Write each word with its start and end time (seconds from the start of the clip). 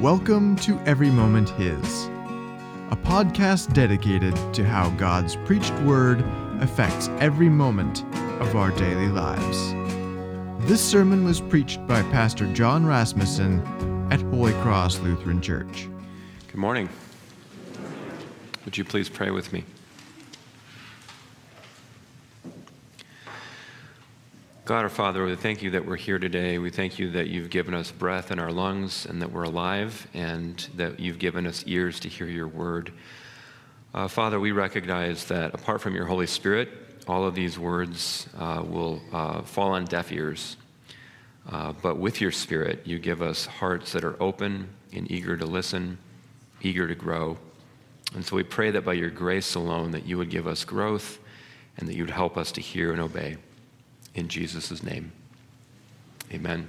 Welcome 0.00 0.56
to 0.56 0.78
Every 0.80 1.08
Moment 1.08 1.48
His, 1.48 2.08
a 2.90 2.98
podcast 3.02 3.72
dedicated 3.72 4.34
to 4.52 4.62
how 4.62 4.90
God's 4.90 5.36
preached 5.46 5.72
word 5.80 6.22
affects 6.60 7.08
every 7.18 7.48
moment 7.48 8.04
of 8.42 8.54
our 8.56 8.72
daily 8.72 9.08
lives. 9.08 9.72
This 10.68 10.84
sermon 10.84 11.24
was 11.24 11.40
preached 11.40 11.86
by 11.86 12.02
Pastor 12.12 12.46
John 12.52 12.84
Rasmussen 12.84 13.62
at 14.12 14.20
Holy 14.20 14.52
Cross 14.60 14.98
Lutheran 14.98 15.40
Church. 15.40 15.88
Good 16.48 16.58
morning. 16.58 16.90
Would 18.66 18.76
you 18.76 18.84
please 18.84 19.08
pray 19.08 19.30
with 19.30 19.50
me? 19.50 19.64
God 24.66 24.82
our 24.82 24.88
Father, 24.88 25.24
we 25.24 25.36
thank 25.36 25.62
you 25.62 25.70
that 25.70 25.86
we're 25.86 25.94
here 25.94 26.18
today. 26.18 26.58
We 26.58 26.70
thank 26.70 26.98
you 26.98 27.12
that 27.12 27.28
you've 27.28 27.50
given 27.50 27.72
us 27.72 27.92
breath 27.92 28.32
in 28.32 28.40
our 28.40 28.50
lungs 28.50 29.06
and 29.06 29.22
that 29.22 29.30
we're 29.30 29.44
alive 29.44 30.08
and 30.12 30.58
that 30.74 30.98
you've 30.98 31.20
given 31.20 31.46
us 31.46 31.62
ears 31.68 32.00
to 32.00 32.08
hear 32.08 32.26
your 32.26 32.48
word. 32.48 32.92
Uh, 33.94 34.08
Father, 34.08 34.40
we 34.40 34.50
recognize 34.50 35.26
that 35.26 35.54
apart 35.54 35.80
from 35.80 35.94
your 35.94 36.06
Holy 36.06 36.26
Spirit, 36.26 36.68
all 37.06 37.24
of 37.24 37.36
these 37.36 37.56
words 37.56 38.26
uh, 38.36 38.60
will 38.66 39.00
uh, 39.12 39.42
fall 39.42 39.70
on 39.70 39.84
deaf 39.84 40.10
ears. 40.10 40.56
Uh, 41.48 41.72
but 41.80 41.98
with 41.98 42.20
your 42.20 42.32
Spirit, 42.32 42.84
you 42.84 42.98
give 42.98 43.22
us 43.22 43.46
hearts 43.46 43.92
that 43.92 44.02
are 44.02 44.20
open 44.20 44.68
and 44.92 45.08
eager 45.08 45.36
to 45.36 45.46
listen, 45.46 45.96
eager 46.60 46.88
to 46.88 46.96
grow. 46.96 47.38
And 48.16 48.26
so 48.26 48.34
we 48.34 48.42
pray 48.42 48.72
that 48.72 48.84
by 48.84 48.94
your 48.94 49.10
grace 49.10 49.54
alone, 49.54 49.92
that 49.92 50.06
you 50.06 50.18
would 50.18 50.28
give 50.28 50.48
us 50.48 50.64
growth 50.64 51.20
and 51.76 51.88
that 51.88 51.94
you 51.94 52.02
would 52.02 52.10
help 52.10 52.36
us 52.36 52.50
to 52.50 52.60
hear 52.60 52.90
and 52.90 53.00
obey 53.00 53.36
in 54.16 54.28
Jesus' 54.28 54.82
name. 54.82 55.12
Amen. 56.32 56.66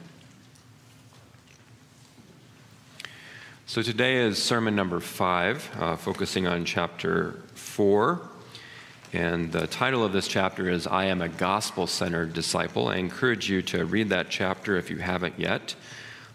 So 3.66 3.82
today 3.82 4.18
is 4.18 4.42
sermon 4.42 4.76
number 4.76 5.00
five, 5.00 5.70
uh, 5.80 5.96
focusing 5.96 6.46
on 6.46 6.66
chapter 6.66 7.36
four. 7.56 8.22
And 9.14 9.52
the 9.52 9.66
title 9.68 10.04
of 10.04 10.12
this 10.12 10.28
chapter 10.28 10.70
is 10.70 10.86
I 10.86 11.06
Am 11.06 11.22
a 11.22 11.30
Gospel 11.30 11.88
Centered 11.88 12.34
Disciple. 12.34 12.90
I 12.90 12.98
encourage 12.98 13.50
you 13.50 13.62
to 13.64 13.86
read 13.86 14.10
that 14.10 14.30
chapter 14.30 14.78
if 14.78 14.90
you 14.90 14.98
haven't 14.98 15.40
yet. 15.40 15.76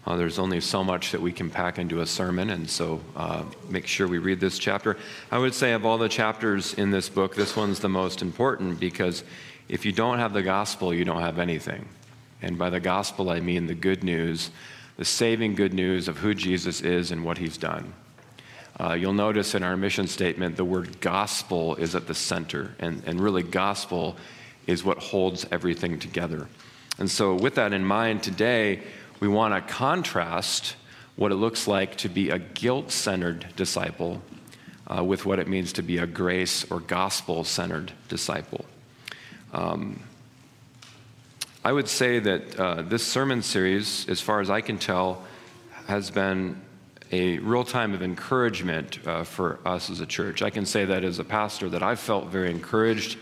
Uh, 0.05 0.17
there's 0.17 0.37
only 0.37 0.59
so 0.59 0.83
much 0.83 1.11
that 1.11 1.21
we 1.21 1.31
can 1.31 1.49
pack 1.49 1.79
into 1.79 2.01
a 2.01 2.05
sermon, 2.05 2.49
and 2.49 2.69
so 2.69 2.99
uh, 3.15 3.43
make 3.69 3.87
sure 3.87 4.05
we 4.05 4.17
read 4.17 4.39
this 4.39 4.59
chapter. 4.59 4.97
I 5.31 5.37
would 5.37 5.53
say, 5.53 5.71
of 5.73 5.85
all 5.85 5.97
the 5.97 6.09
chapters 6.09 6.73
in 6.73 6.91
this 6.91 7.07
book, 7.07 7.35
this 7.35 7.55
one's 7.55 7.79
the 7.79 7.89
most 7.89 8.21
important 8.21 8.81
because 8.81 9.23
if 9.69 9.85
you 9.85 9.91
don't 9.91 10.19
have 10.19 10.33
the 10.33 10.43
gospel, 10.43 10.93
you 10.93 11.05
don't 11.05 11.21
have 11.21 11.39
anything. 11.39 11.87
And 12.41 12.57
by 12.57 12.69
the 12.69 12.79
gospel, 12.79 13.29
I 13.29 13.39
mean 13.39 13.67
the 13.67 13.73
good 13.73 14.03
news, 14.03 14.51
the 14.97 15.05
saving 15.05 15.55
good 15.55 15.73
news 15.73 16.07
of 16.07 16.17
who 16.17 16.33
Jesus 16.33 16.81
is 16.81 17.11
and 17.11 17.23
what 17.23 17.37
he's 17.37 17.57
done. 17.57 17.93
Uh, 18.79 18.93
you'll 18.93 19.13
notice 19.13 19.55
in 19.55 19.63
our 19.63 19.77
mission 19.77 20.07
statement, 20.07 20.57
the 20.57 20.65
word 20.65 20.99
gospel 20.99 21.75
is 21.75 21.95
at 21.95 22.07
the 22.07 22.15
center, 22.15 22.75
and, 22.79 23.03
and 23.05 23.21
really, 23.21 23.43
gospel 23.43 24.17
is 24.65 24.83
what 24.83 24.97
holds 24.97 25.45
everything 25.51 25.99
together. 25.99 26.47
And 26.97 27.09
so, 27.09 27.35
with 27.35 27.55
that 27.55 27.71
in 27.71 27.85
mind, 27.85 28.23
today 28.23 28.81
we 29.19 29.27
want 29.27 29.53
to 29.53 29.73
contrast 29.73 30.75
what 31.15 31.31
it 31.31 31.35
looks 31.35 31.67
like 31.67 31.95
to 31.97 32.09
be 32.09 32.29
a 32.29 32.39
guilt 32.39 32.91
centered 32.91 33.45
disciple 33.55 34.21
uh, 34.87 35.03
with 35.03 35.25
what 35.25 35.39
it 35.39 35.47
means 35.47 35.73
to 35.73 35.83
be 35.83 35.99
a 35.99 36.07
grace 36.07 36.69
or 36.71 36.79
gospel 36.79 37.43
centered 37.43 37.91
disciple. 38.09 38.65
Um, 39.53 39.99
I 41.63 41.71
would 41.71 41.87
say 41.87 42.17
that 42.17 42.59
uh, 42.59 42.81
this 42.81 43.05
sermon 43.05 43.43
series, 43.43 44.09
as 44.09 44.19
far 44.19 44.41
as 44.41 44.49
I 44.49 44.61
can 44.61 44.79
tell, 44.79 45.23
has 45.85 46.09
been 46.09 46.59
a 47.11 47.37
real 47.37 47.63
time 47.63 47.93
of 47.93 48.01
encouragement 48.01 48.97
uh, 49.07 49.23
for 49.23 49.59
us 49.63 49.91
as 49.91 49.99
a 49.99 50.07
church. 50.07 50.41
I 50.41 50.49
can 50.49 50.65
say 50.65 50.85
that 50.85 51.03
as 51.03 51.19
a 51.19 51.23
pastor 51.23 51.69
that 51.69 51.83
I've 51.83 51.99
felt 51.99 52.27
very 52.27 52.49
encouraged 52.49 53.19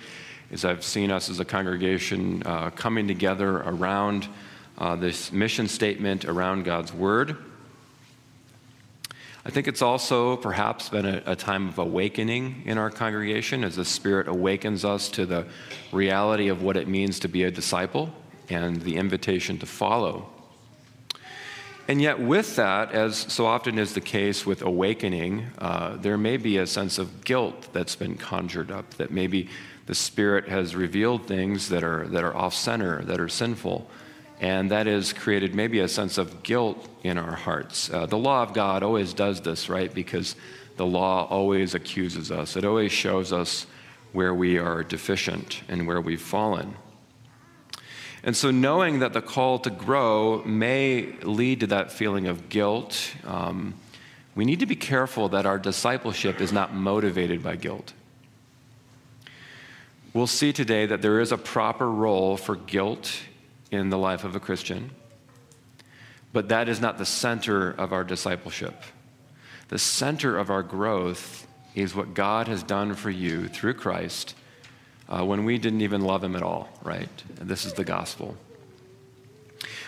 as 0.53 0.63
I've 0.63 0.85
seen 0.85 1.11
us 1.11 1.29
as 1.29 1.41
a 1.41 1.45
congregation 1.45 2.43
uh, 2.45 2.69
coming 2.69 3.07
together 3.07 3.57
around 3.57 4.29
uh, 4.77 4.95
this 4.95 5.33
mission 5.33 5.67
statement 5.67 6.23
around 6.23 6.63
God's 6.63 6.93
Word. 6.93 7.37
I 9.43 9.49
think 9.49 9.67
it's 9.67 9.81
also 9.81 10.37
perhaps 10.37 10.89
been 10.89 11.05
a, 11.05 11.23
a, 11.25 11.35
time 11.35 11.67
of 11.67 11.79
awakening 11.79 12.61
in 12.65 12.77
our 12.77 12.91
congregation 12.91 13.63
as 13.63 13.75
the 13.75 13.85
Spirit 13.85 14.27
awakens 14.27 14.85
us 14.85 15.09
to 15.09 15.25
the 15.25 15.47
reality 15.91 16.49
of 16.49 16.61
what 16.61 16.77
it 16.77 16.87
means 16.87 17.19
to 17.21 17.27
be 17.27 17.43
a 17.43 17.49
disciple 17.49 18.13
and 18.49 18.81
the 18.83 18.97
invitation 18.97 19.57
to 19.57 19.65
follow. 19.65 20.29
And 21.87 21.99
yet, 21.99 22.19
with 22.19 22.55
that, 22.57 22.91
as 22.91 23.17
so 23.17 23.47
often 23.47 23.79
is 23.79 23.95
the 23.95 24.01
case 24.01 24.45
with 24.45 24.61
awakening, 24.61 25.47
uh, 25.57 25.97
there 25.97 26.19
may 26.19 26.37
be 26.37 26.57
a 26.57 26.67
sense 26.67 26.99
of 26.99 27.25
guilt 27.25 27.69
that's 27.73 27.95
been 27.95 28.17
conjured 28.17 28.69
up, 28.69 28.93
that 28.95 29.09
maybe 29.09 29.49
the 29.87 29.95
Spirit 29.95 30.47
has 30.49 30.75
revealed 30.75 31.25
things 31.25 31.69
that 31.69 31.83
are, 31.83 32.07
that 32.09 32.23
are 32.23 32.37
off 32.37 32.53
center, 32.53 33.03
that 33.05 33.19
are 33.19 33.27
sinful. 33.27 33.89
And 34.41 34.71
that 34.71 34.87
has 34.87 35.13
created 35.13 35.53
maybe 35.53 35.79
a 35.79 35.87
sense 35.87 36.17
of 36.17 36.41
guilt 36.41 36.89
in 37.03 37.19
our 37.19 37.35
hearts. 37.35 37.91
Uh, 37.91 38.07
the 38.07 38.17
law 38.17 38.41
of 38.41 38.53
God 38.53 38.81
always 38.81 39.13
does 39.13 39.39
this, 39.41 39.69
right? 39.69 39.93
Because 39.93 40.35
the 40.77 40.85
law 40.85 41.27
always 41.29 41.75
accuses 41.75 42.31
us, 42.31 42.57
it 42.57 42.65
always 42.65 42.91
shows 42.91 43.31
us 43.31 43.67
where 44.13 44.33
we 44.33 44.57
are 44.57 44.83
deficient 44.83 45.61
and 45.69 45.87
where 45.87 46.01
we've 46.01 46.21
fallen. 46.21 46.75
And 48.23 48.35
so, 48.35 48.51
knowing 48.51 48.99
that 48.99 49.13
the 49.13 49.21
call 49.21 49.59
to 49.59 49.69
grow 49.69 50.43
may 50.43 51.13
lead 51.21 51.59
to 51.61 51.67
that 51.67 51.91
feeling 51.91 52.27
of 52.27 52.49
guilt, 52.49 53.13
um, 53.25 53.75
we 54.35 54.43
need 54.43 54.59
to 54.59 54.65
be 54.65 54.75
careful 54.75 55.29
that 55.29 55.45
our 55.45 55.59
discipleship 55.59 56.41
is 56.41 56.51
not 56.51 56.73
motivated 56.73 57.43
by 57.43 57.55
guilt. 57.55 57.93
We'll 60.13 60.27
see 60.27 60.51
today 60.51 60.87
that 60.87 61.01
there 61.01 61.19
is 61.19 61.31
a 61.31 61.37
proper 61.37 61.89
role 61.89 62.37
for 62.37 62.55
guilt 62.55 63.21
in 63.71 63.89
the 63.89 63.97
life 63.97 64.23
of 64.23 64.35
a 64.35 64.39
Christian, 64.39 64.91
but 66.33 66.49
that 66.49 66.69
is 66.69 66.79
not 66.79 66.97
the 66.97 67.05
center 67.05 67.71
of 67.71 67.93
our 67.93 68.03
discipleship. 68.03 68.83
The 69.69 69.79
center 69.79 70.37
of 70.37 70.49
our 70.49 70.63
growth 70.63 71.47
is 71.73 71.95
what 71.95 72.13
God 72.13 72.47
has 72.47 72.63
done 72.63 72.93
for 72.95 73.09
you 73.09 73.47
through 73.47 73.75
Christ 73.75 74.35
uh, 75.07 75.25
when 75.25 75.45
we 75.45 75.57
didn't 75.57 75.81
even 75.81 76.01
love 76.01 76.23
Him 76.23 76.35
at 76.35 76.43
all, 76.43 76.69
right? 76.83 77.09
And 77.39 77.49
this 77.49 77.65
is 77.65 77.73
the 77.73 77.83
gospel. 77.85 78.35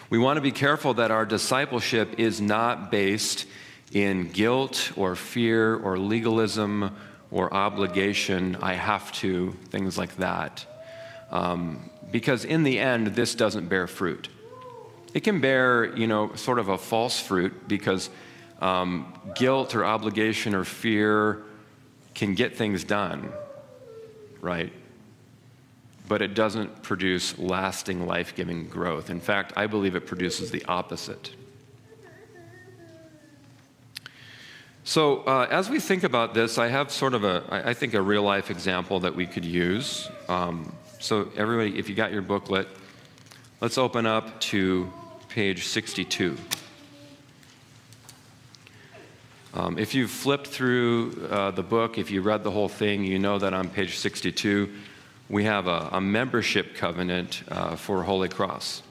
We 0.10 0.18
want 0.18 0.38
to 0.38 0.42
be 0.42 0.52
careful 0.52 0.96
that 0.96 1.12
our 1.12 1.26
discipleship 1.26 2.20
is 2.20 2.40
not 2.40 2.92
based 2.92 3.46
in 3.92 4.30
guilt 4.32 4.92
or 4.96 5.16
fear 5.16 5.76
or 5.76 5.98
legalism 5.98 6.96
or 7.32 7.54
obligation, 7.54 8.58
I 8.62 8.74
have 8.74 9.12
to, 9.14 9.54
things 9.70 9.98
like 9.98 10.18
that. 10.18 10.66
Um, 11.32 11.90
because 12.14 12.46
in 12.46 12.62
the 12.62 12.80
end, 12.80 13.08
this 13.08 13.34
doesn't 13.34 13.68
bear 13.68 13.88
fruit. 13.88 14.30
It 15.16 15.22
can 15.22 15.42
bear, 15.42 15.98
you 15.98 16.06
know, 16.06 16.36
sort 16.36 16.60
of 16.60 16.70
a 16.70 16.78
false 16.78 17.20
fruit 17.20 17.68
because 17.68 18.12
um, 18.62 19.12
guilt 19.36 19.74
or 19.74 19.84
obligation 19.84 20.54
or 20.54 20.64
fear 20.64 21.42
can 22.14 22.36
get 22.36 22.56
things 22.56 22.84
done, 22.84 23.34
right? 24.42 24.72
But 26.08 26.22
it 26.22 26.36
doesn't 26.36 26.84
produce 26.84 27.40
lasting, 27.40 28.06
life 28.06 28.36
giving 28.36 28.68
growth. 28.68 29.10
In 29.10 29.20
fact, 29.20 29.54
I 29.56 29.66
believe 29.66 29.96
it 29.96 30.06
produces 30.06 30.52
the 30.52 30.64
opposite. 30.66 31.32
So, 34.86 35.20
uh, 35.20 35.48
as 35.50 35.70
we 35.70 35.80
think 35.80 36.04
about 36.04 36.34
this, 36.34 36.58
I 36.58 36.68
have 36.68 36.92
sort 36.92 37.14
of 37.14 37.24
a, 37.24 37.44
I 37.50 37.74
think, 37.74 37.94
a 37.94 38.02
real 38.02 38.24
life 38.24 38.52
example 38.52 39.00
that 39.00 39.16
we 39.16 39.26
could 39.26 39.46
use. 39.46 40.10
Um, 40.28 40.76
so, 41.00 41.30
everybody, 41.38 41.80
if 41.80 41.88
you 41.88 41.96
got 41.96 42.12
your 42.12 42.22
booklet, 42.22 42.68
let's 43.62 43.78
open 43.78 44.06
up 44.06 44.42
to 44.42 44.92
page 45.30 45.68
62. 45.68 46.38
Um, 49.54 49.78
if 49.80 49.96
you've 49.96 50.12
flipped 50.12 50.48
through 50.48 51.30
uh, 51.32 51.52
the 51.52 51.64
book, 51.64 51.98
if 51.98 52.12
you 52.12 52.22
read 52.22 52.44
the 52.44 52.52
whole 52.52 52.68
thing, 52.68 53.06
you 53.06 53.20
know 53.20 53.40
that 53.40 53.54
on 53.54 53.70
page 53.70 53.98
62, 53.98 54.70
we 55.30 55.46
have 55.46 55.68
a, 55.68 55.92
a 55.94 56.02
membership 56.02 56.76
covenant 56.76 57.44
uh, 57.48 57.78
for 57.78 58.04
Holy 58.04 58.28
Cross. 58.28 58.84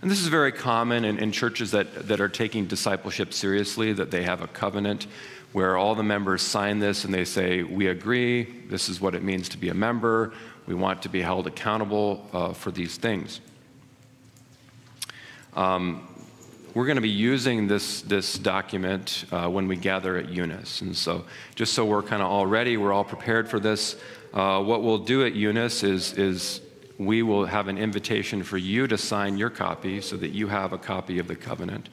And 0.00 0.10
this 0.10 0.20
is 0.20 0.28
very 0.28 0.52
common 0.52 1.04
in, 1.04 1.18
in, 1.18 1.32
churches 1.32 1.72
that, 1.72 2.06
that 2.06 2.20
are 2.20 2.28
taking 2.28 2.66
discipleship 2.66 3.32
seriously, 3.32 3.92
that 3.94 4.12
they 4.12 4.22
have 4.22 4.42
a 4.42 4.46
covenant 4.46 5.08
where 5.52 5.76
all 5.76 5.94
the 5.94 6.04
members 6.04 6.42
sign 6.42 6.78
this 6.78 7.04
and 7.04 7.12
they 7.12 7.24
say, 7.24 7.64
We 7.64 7.88
agree, 7.88 8.44
this 8.68 8.88
is 8.88 9.00
what 9.00 9.16
it 9.16 9.24
means 9.24 9.48
to 9.50 9.58
be 9.58 9.70
a 9.70 9.74
member, 9.74 10.32
we 10.66 10.74
want 10.74 11.02
to 11.02 11.08
be 11.08 11.20
held 11.20 11.46
accountable 11.46 12.28
uh, 12.32 12.52
for 12.52 12.70
these 12.70 12.96
things. 12.96 13.40
Um, 15.54 16.06
we're 16.74 16.86
going 16.86 16.96
to 16.96 17.02
be 17.02 17.08
using 17.08 17.66
this, 17.66 18.02
this 18.02 18.38
document 18.38 19.24
uh, 19.32 19.48
when 19.48 19.66
we 19.66 19.74
gather 19.74 20.16
at 20.16 20.28
Eunice. 20.28 20.82
And 20.82 20.96
so, 20.96 21.24
just 21.56 21.72
so 21.72 21.84
we're 21.84 22.02
kind 22.02 22.22
of 22.22 22.28
all 22.28 22.46
ready, 22.46 22.76
we're 22.76 22.92
all 22.92 23.02
prepared 23.02 23.48
for 23.48 23.58
this, 23.58 23.96
uh, 24.32 24.62
what 24.62 24.82
we'll 24.82 24.98
do 24.98 25.24
at 25.24 25.34
Eunice 25.34 25.82
is, 25.82 26.12
is 26.12 26.60
we 26.98 27.22
will 27.22 27.46
have 27.46 27.68
an 27.68 27.78
invitation 27.78 28.42
for 28.42 28.58
you 28.58 28.86
to 28.88 28.98
sign 28.98 29.38
your 29.38 29.50
copy 29.50 30.00
so 30.00 30.16
that 30.16 30.30
you 30.30 30.48
have 30.48 30.72
a 30.72 30.78
copy 30.78 31.18
of 31.18 31.28
the 31.28 31.36
covenant. 31.36 31.88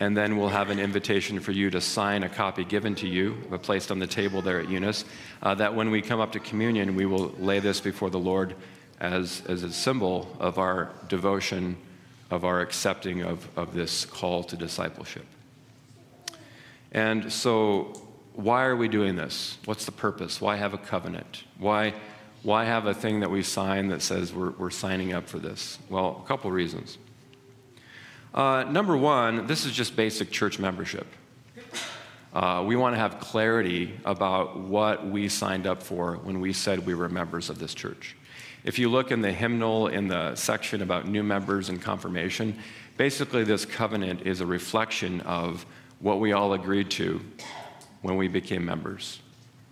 and 0.00 0.16
then 0.16 0.36
we'll 0.36 0.48
have 0.48 0.70
an 0.70 0.80
invitation 0.80 1.38
for 1.38 1.52
you 1.52 1.70
to 1.70 1.80
sign 1.80 2.24
a 2.24 2.28
copy 2.28 2.64
given 2.64 2.96
to 2.96 3.06
you, 3.06 3.36
uh, 3.52 3.56
placed 3.56 3.92
on 3.92 4.00
the 4.00 4.06
table 4.08 4.42
there 4.42 4.58
at 4.58 4.68
Eunice, 4.68 5.04
uh, 5.40 5.54
that 5.54 5.72
when 5.72 5.88
we 5.88 6.02
come 6.02 6.18
up 6.18 6.32
to 6.32 6.40
communion, 6.40 6.96
we 6.96 7.06
will 7.06 7.32
lay 7.38 7.60
this 7.60 7.80
before 7.80 8.10
the 8.10 8.18
Lord 8.18 8.56
as, 8.98 9.42
as 9.48 9.62
a 9.62 9.72
symbol 9.72 10.34
of 10.40 10.58
our 10.58 10.90
devotion, 11.08 11.76
of 12.30 12.44
our 12.44 12.60
accepting 12.60 13.22
of, 13.22 13.48
of 13.56 13.72
this 13.72 14.04
call 14.04 14.42
to 14.44 14.56
discipleship. 14.56 15.26
And 16.90 17.32
so, 17.32 17.92
why 18.34 18.64
are 18.64 18.76
we 18.76 18.88
doing 18.88 19.14
this? 19.14 19.58
What's 19.64 19.84
the 19.84 19.92
purpose? 19.92 20.40
Why 20.40 20.56
have 20.56 20.74
a 20.74 20.78
covenant? 20.78 21.44
Why, 21.58 21.94
why 22.44 22.64
have 22.64 22.86
a 22.86 22.94
thing 22.94 23.20
that 23.20 23.30
we 23.30 23.42
sign 23.42 23.88
that 23.88 24.02
says 24.02 24.32
we're, 24.32 24.50
we're 24.50 24.70
signing 24.70 25.14
up 25.14 25.28
for 25.28 25.38
this? 25.38 25.78
Well, 25.88 26.22
a 26.22 26.28
couple 26.28 26.50
reasons. 26.50 26.98
Uh, 28.34 28.64
number 28.64 28.96
one, 28.96 29.46
this 29.46 29.64
is 29.64 29.72
just 29.72 29.96
basic 29.96 30.30
church 30.30 30.58
membership. 30.58 31.06
Uh, 32.34 32.62
we 32.66 32.76
want 32.76 32.94
to 32.94 32.98
have 32.98 33.18
clarity 33.18 33.98
about 34.04 34.58
what 34.58 35.06
we 35.06 35.28
signed 35.28 35.66
up 35.66 35.82
for 35.82 36.16
when 36.16 36.40
we 36.40 36.52
said 36.52 36.84
we 36.84 36.94
were 36.94 37.08
members 37.08 37.48
of 37.48 37.58
this 37.58 37.72
church. 37.72 38.14
If 38.62 38.78
you 38.78 38.90
look 38.90 39.10
in 39.10 39.22
the 39.22 39.32
hymnal 39.32 39.86
in 39.86 40.08
the 40.08 40.34
section 40.34 40.82
about 40.82 41.08
new 41.08 41.22
members 41.22 41.70
and 41.70 41.80
confirmation, 41.80 42.58
basically 42.98 43.44
this 43.44 43.64
covenant 43.64 44.26
is 44.26 44.40
a 44.40 44.46
reflection 44.46 45.20
of 45.22 45.64
what 46.00 46.20
we 46.20 46.32
all 46.32 46.52
agreed 46.52 46.90
to 46.90 47.20
when 48.02 48.16
we 48.16 48.28
became 48.28 48.64
members 48.64 49.20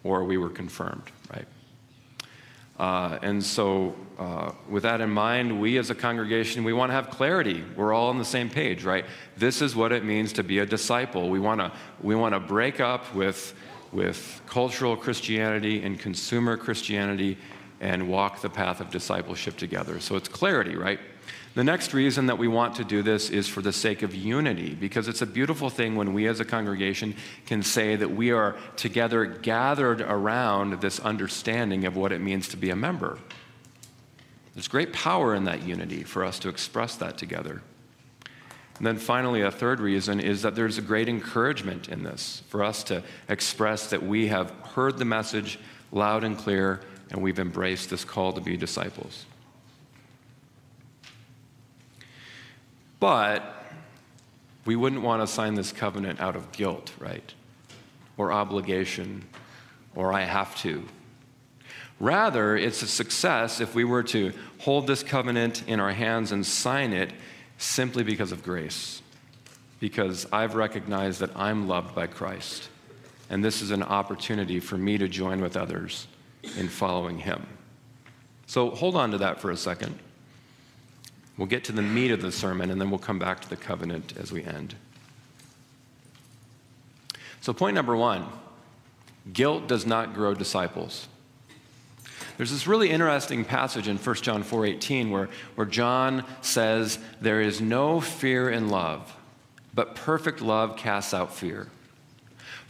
or 0.04 0.24
we 0.24 0.38
were 0.38 0.48
confirmed, 0.48 1.10
right? 1.30 1.46
Uh, 2.82 3.17
and 3.23 3.44
so, 3.44 3.94
uh, 4.19 4.50
with 4.69 4.82
that 4.82 5.00
in 5.00 5.08
mind, 5.08 5.61
we 5.61 5.79
as 5.79 5.90
a 5.90 5.94
congregation, 5.94 6.64
we 6.64 6.73
want 6.73 6.90
to 6.90 6.94
have 6.94 7.11
clarity. 7.11 7.62
We're 7.76 7.93
all 7.93 8.08
on 8.08 8.19
the 8.19 8.25
same 8.25 8.50
page, 8.50 8.82
right? 8.82 9.05
This 9.37 9.62
is 9.62 9.76
what 9.76 9.93
it 9.93 10.05
means 10.05 10.32
to 10.32 10.43
be 10.43 10.58
a 10.58 10.67
disciple. 10.67 11.31
We 11.31 11.38
want 11.38 11.61
to, 11.61 11.70
we 12.00 12.17
want 12.17 12.34
to 12.34 12.40
break 12.40 12.81
up 12.81 13.14
with, 13.14 13.55
with 13.93 14.43
cultural 14.49 14.96
Christianity 14.96 15.84
and 15.84 15.96
consumer 15.96 16.56
Christianity 16.56 17.38
and 17.82 18.08
walk 18.08 18.40
the 18.40 18.49
path 18.49 18.81
of 18.81 18.90
discipleship 18.90 19.58
together. 19.58 20.00
So, 20.00 20.17
it's 20.17 20.29
clarity, 20.29 20.76
right? 20.76 21.00
The 21.55 21.64
next 21.64 21.93
reason 21.93 22.26
that 22.26 22.38
we 22.38 22.49
want 22.49 22.76
to 22.76 22.84
do 22.84 23.02
this 23.02 23.29
is 23.29 23.46
for 23.46 23.61
the 23.61 23.75
sake 23.75 24.00
of 24.00 24.14
unity, 24.14 24.75
because 24.75 25.06
it's 25.06 25.20
a 25.20 25.26
beautiful 25.26 25.69
thing 25.69 25.96
when 25.96 26.14
we 26.14 26.26
as 26.26 26.40
a 26.40 26.46
congregation 26.46 27.14
can 27.44 27.62
say 27.62 27.94
that 27.94 28.11
we 28.11 28.31
are 28.31 28.56
together 28.76 29.26
gathered 29.26 30.00
around 30.00 30.81
this 30.81 30.99
understanding 31.00 31.84
of 31.84 31.94
what 31.94 32.11
it 32.11 32.23
means 32.23 32.49
to 32.49 32.56
be 32.56 32.70
a 32.70 32.76
member. 32.76 33.19
There's 34.55 34.69
great 34.69 34.94
power 34.94 35.34
in 35.34 35.44
that 35.44 35.62
unity 35.62 36.05
for 36.05 36.25
us 36.25 36.38
to 36.40 36.49
express 36.49 36.96
that 36.96 37.19
together. 37.19 37.62
And 38.79 38.87
then 38.87 38.96
finally, 38.96 39.43
a 39.43 39.50
third 39.50 39.81
reason 39.81 40.20
is 40.20 40.43
that 40.43 40.55
there's 40.55 40.79
a 40.79 40.82
great 40.82 41.08
encouragement 41.08 41.88
in 41.88 42.02
this 42.02 42.43
for 42.49 42.64
us 42.64 42.82
to 42.84 43.02
express 43.29 43.90
that 43.90 44.02
we 44.02 44.29
have 44.29 44.50
heard 44.75 44.96
the 44.96 45.05
message 45.05 45.58
loud 45.93 46.25
and 46.25 46.38
clear 46.38 46.81
and 47.12 47.20
we've 47.20 47.38
embraced 47.38 47.91
this 47.91 48.05
call 48.05 48.32
to 48.32 48.41
be 48.41 48.56
disciples. 48.56 49.26
But 52.99 53.64
we 54.64 54.76
wouldn't 54.76 55.03
want 55.03 55.23
to 55.23 55.26
sign 55.26 55.55
this 55.55 55.73
covenant 55.73 56.20
out 56.20 56.37
of 56.37 56.50
guilt, 56.53 56.91
right? 56.99 57.35
Or 58.17 58.32
obligation, 58.32 59.25
or 59.94 60.12
I 60.12 60.23
have 60.23 60.56
to. 60.62 60.85
Rather, 62.00 62.56
it's 62.56 62.82
a 62.82 62.88
success 62.88 63.61
if 63.61 63.75
we 63.75 63.85
were 63.85 64.03
to 64.05 64.32
hold 64.58 64.87
this 64.87 65.03
covenant 65.03 65.69
in 65.69 65.81
our 65.81 65.93
hands 65.93 66.32
and 66.32 66.47
sign 66.47 66.93
it 66.94 67.12
simply 67.58 68.03
because 68.03 68.32
of 68.32 68.43
grace. 68.43 69.03
Because 69.81 70.26
I've 70.32 70.55
recognized 70.55 71.20
that 71.20 71.37
I'm 71.37 71.69
loved 71.69 71.94
by 71.94 72.06
Christ. 72.06 72.70
And 73.29 73.44
this 73.44 73.61
is 73.61 73.70
an 73.70 73.82
opportunity 73.82 74.61
for 74.61 74.79
me 74.79 74.97
to 74.97 75.08
join 75.08 75.43
with 75.43 75.56
others 75.56 76.06
in 76.56 76.69
following 76.69 77.19
him. 77.19 77.47
So 78.47 78.71
hold 78.71 78.97
on 78.97 79.11
to 79.12 79.19
that 79.19 79.41
for 79.41 79.50
a 79.50 79.56
second. 79.56 79.99
We'll 81.39 81.47
get 81.47 81.65
to 81.65 81.73
the 81.73 81.83
meat 81.83 82.11
of 82.11 82.21
the 82.21 82.33
sermon 82.33 82.71
and 82.71 82.81
then 82.81 82.91
we'll 82.91 82.99
come 82.99 83.19
back 83.19 83.41
to 83.41 83.49
the 83.49 83.56
covenant 83.56 84.15
as 84.19 84.31
we 84.31 84.44
end. 84.44 84.75
So, 87.41 87.53
point 87.53 87.75
number 87.75 87.97
one 87.97 88.27
guilt 89.33 89.67
does 89.67 89.87
not 89.87 90.15
grow 90.15 90.35
disciples. 90.35 91.09
There's 92.37 92.50
this 92.50 92.67
really 92.67 92.91
interesting 92.91 93.44
passage 93.44 93.89
in 93.89 93.99
1 93.99 94.15
John 94.17 94.43
4:18 94.43 95.11
where, 95.11 95.29
where 95.55 95.67
John 95.67 96.25
says, 96.41 96.99
There 97.21 97.41
is 97.41 97.61
no 97.61 98.00
fear 98.00 98.49
in 98.49 98.69
love, 98.69 99.15
but 99.75 99.94
perfect 99.94 100.41
love 100.41 100.77
casts 100.77 101.12
out 101.12 101.35
fear. 101.35 101.69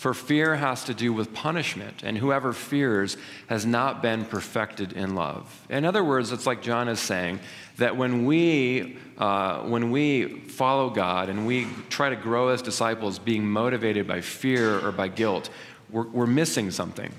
For 0.02 0.14
fear 0.14 0.56
has 0.56 0.82
to 0.86 0.94
do 0.94 1.12
with 1.12 1.32
punishment, 1.32 2.02
and 2.02 2.18
whoever 2.18 2.52
fears 2.52 3.16
has 3.46 3.64
not 3.64 4.02
been 4.02 4.24
perfected 4.24 4.94
in 4.94 5.14
love. 5.14 5.64
In 5.70 5.84
other 5.84 6.02
words, 6.02 6.32
it's 6.32 6.44
like 6.44 6.60
John 6.60 6.88
is 6.88 6.98
saying 6.98 7.38
that 7.76 7.96
when 7.96 8.26
we, 8.26 8.98
uh, 9.16 9.60
when 9.60 9.92
we 9.92 10.40
follow 10.40 10.90
God 10.90 11.28
and 11.28 11.46
we 11.46 11.68
try 11.88 12.10
to 12.10 12.16
grow 12.16 12.48
as 12.48 12.62
disciples 12.62 13.20
being 13.20 13.48
motivated 13.48 14.08
by 14.08 14.22
fear 14.22 14.84
or 14.84 14.90
by 14.90 15.06
guilt, 15.06 15.50
we're, 15.88 16.08
we're 16.08 16.26
missing 16.26 16.72
something. 16.72 17.12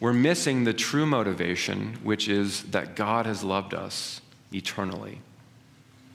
We're 0.00 0.14
missing 0.14 0.64
the 0.64 0.72
true 0.72 1.04
motivation, 1.04 1.98
which 2.02 2.26
is 2.26 2.62
that 2.70 2.96
God 2.96 3.26
has 3.26 3.44
loved 3.44 3.74
us 3.74 4.22
eternally. 4.50 5.18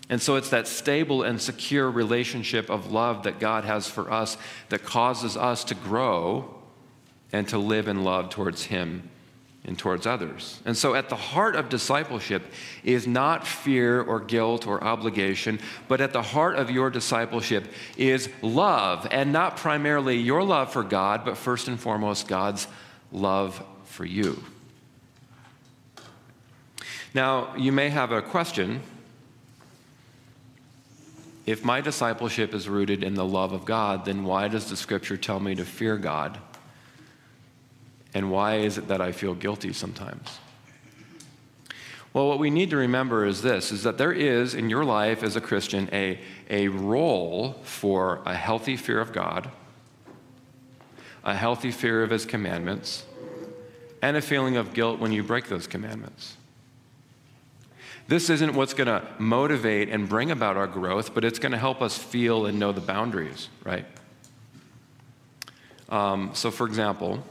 And 0.10 0.22
so 0.22 0.36
it's 0.36 0.50
that 0.50 0.68
stable 0.68 1.22
and 1.22 1.40
secure 1.40 1.90
relationship 1.90 2.70
of 2.70 2.92
love 2.92 3.24
that 3.24 3.40
God 3.40 3.64
has 3.64 3.88
for 3.88 4.12
us 4.12 4.38
that 4.70 4.84
causes 4.84 5.38
us 5.38 5.64
to 5.66 5.76
grow 5.76 6.56
and 7.32 7.48
to 7.50 7.60
live 7.60 7.88
in 7.88 8.04
love 8.04 8.32
towards 8.32 8.64
Him 8.64 9.08
and 9.66 9.78
towards 9.78 10.08
others. 10.08 10.62
And 10.66 10.76
so 10.76 10.96
at 10.96 11.10
the 11.10 11.16
heart 11.16 11.56
of 11.56 11.70
discipleship 11.70 12.42
is 12.84 13.06
not 13.06 13.46
fear 13.46 14.02
or 14.02 14.20
guilt 14.20 14.66
or 14.66 14.84
obligation, 14.84 15.60
but 15.88 16.02
at 16.02 16.12
the 16.12 16.24
heart 16.24 16.56
of 16.56 16.72
your 16.72 16.90
discipleship 16.90 17.68
is 17.96 18.30
love, 18.42 19.08
and 19.12 19.32
not 19.32 19.58
primarily 19.58 20.18
your 20.18 20.44
love 20.44 20.74
for 20.74 20.84
God, 20.84 21.24
but 21.24 21.38
first 21.38 21.68
and 21.68 21.80
foremost, 21.80 22.28
God's 22.28 22.68
love 23.12 23.64
for 23.86 24.06
you. 24.06 24.44
Now, 27.14 27.56
you 27.56 27.72
may 27.72 27.90
have 27.90 28.12
a 28.12 28.24
question 28.24 28.82
if 31.46 31.64
my 31.64 31.82
discipleship 31.82 32.54
is 32.54 32.70
rooted 32.70 33.04
in 33.04 33.16
the 33.16 33.26
love 33.26 33.54
of 33.54 33.66
God, 33.66 34.06
then 34.06 34.24
why 34.24 34.48
does 34.48 34.70
the 34.70 34.76
scripture 34.76 35.18
tell 35.18 35.40
me 35.40 35.56
to 35.56 35.66
fear 35.66 35.98
God? 35.98 36.38
And 38.14 38.32
why 38.32 38.58
is 38.58 38.78
it 38.78 38.88
that 38.88 39.02
I 39.02 39.12
feel 39.12 39.34
guilty 39.34 39.74
sometimes? 39.74 40.40
Well, 42.12 42.28
what 42.28 42.40
we 42.40 42.50
need 42.50 42.72
to 42.72 42.78
remember 42.78 43.26
is 43.26 43.42
this 43.42 43.72
is 43.72 43.84
that 43.84 43.98
there 43.98 44.12
is 44.12 44.56
in 44.56 44.70
your 44.70 44.84
life 44.84 45.22
as 45.22 45.36
a 45.36 45.42
Christian 45.42 45.90
a, 45.94 46.20
a 46.50 46.68
role 46.68 47.54
for 47.64 48.22
a 48.26 48.34
healthy 48.34 48.76
fear 48.78 49.00
of 49.00 49.14
God, 49.14 49.52
a 51.24 51.36
healthy 51.36 51.72
fear 51.72 52.02
of 52.02 52.10
his 52.10 52.26
commandments, 52.26 53.06
and 54.02 54.18
a 54.18 54.22
feeling 54.22 54.58
of 54.58 54.74
guilt 54.74 55.00
when 55.00 55.12
you 55.12 55.22
break 55.22 55.50
those 55.50 55.68
commandments. 55.68 56.38
This 58.10 58.32
isn't 58.32 58.56
what's 58.56 58.74
going 58.74 58.88
to 58.88 59.08
motivate 59.20 59.90
and 59.90 60.10
bring 60.10 60.32
about 60.32 60.58
our 60.58 60.66
growth, 60.66 61.14
but 61.14 61.24
it's 61.24 61.38
going 61.38 61.52
to 61.52 61.60
help 61.60 61.80
us 61.80 61.96
feel 61.96 62.48
and 62.48 62.58
know 62.58 62.72
the 62.72 62.82
boundaries, 62.82 63.50
right? 63.64 63.86
Um, 65.90 66.32
so, 66.34 66.50
for 66.50 66.66
example, 66.66 67.24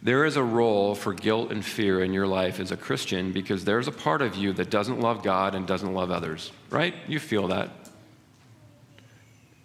there 0.00 0.24
is 0.26 0.36
a 0.36 0.44
role 0.44 0.94
for 0.94 1.12
guilt 1.12 1.50
and 1.50 1.64
fear 1.64 2.04
in 2.04 2.12
your 2.12 2.28
life 2.28 2.60
as 2.60 2.70
a 2.70 2.76
Christian 2.76 3.32
because 3.32 3.64
there's 3.64 3.88
a 3.88 3.92
part 3.92 4.22
of 4.22 4.36
you 4.36 4.52
that 4.52 4.70
doesn't 4.70 5.00
love 5.00 5.24
God 5.24 5.56
and 5.56 5.66
doesn't 5.66 5.92
love 5.92 6.12
others, 6.12 6.52
right? 6.70 6.94
You 7.08 7.18
feel 7.18 7.48
that. 7.48 7.70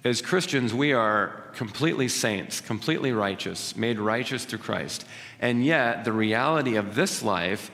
As 0.03 0.23
Christians, 0.23 0.73
we 0.73 0.91
are 0.91 1.51
completely 1.53 2.07
saints, 2.07 2.61
completely 2.61 3.11
righteous, 3.11 3.75
made 3.75 3.99
righteous 3.99 4.43
through 4.43 4.57
Christ. 4.57 5.05
And 5.39 5.63
yet, 5.63 6.03
the 6.03 6.13
reality 6.13 6.77
of 6.77 6.95
this 6.95 7.21
life 7.21 7.69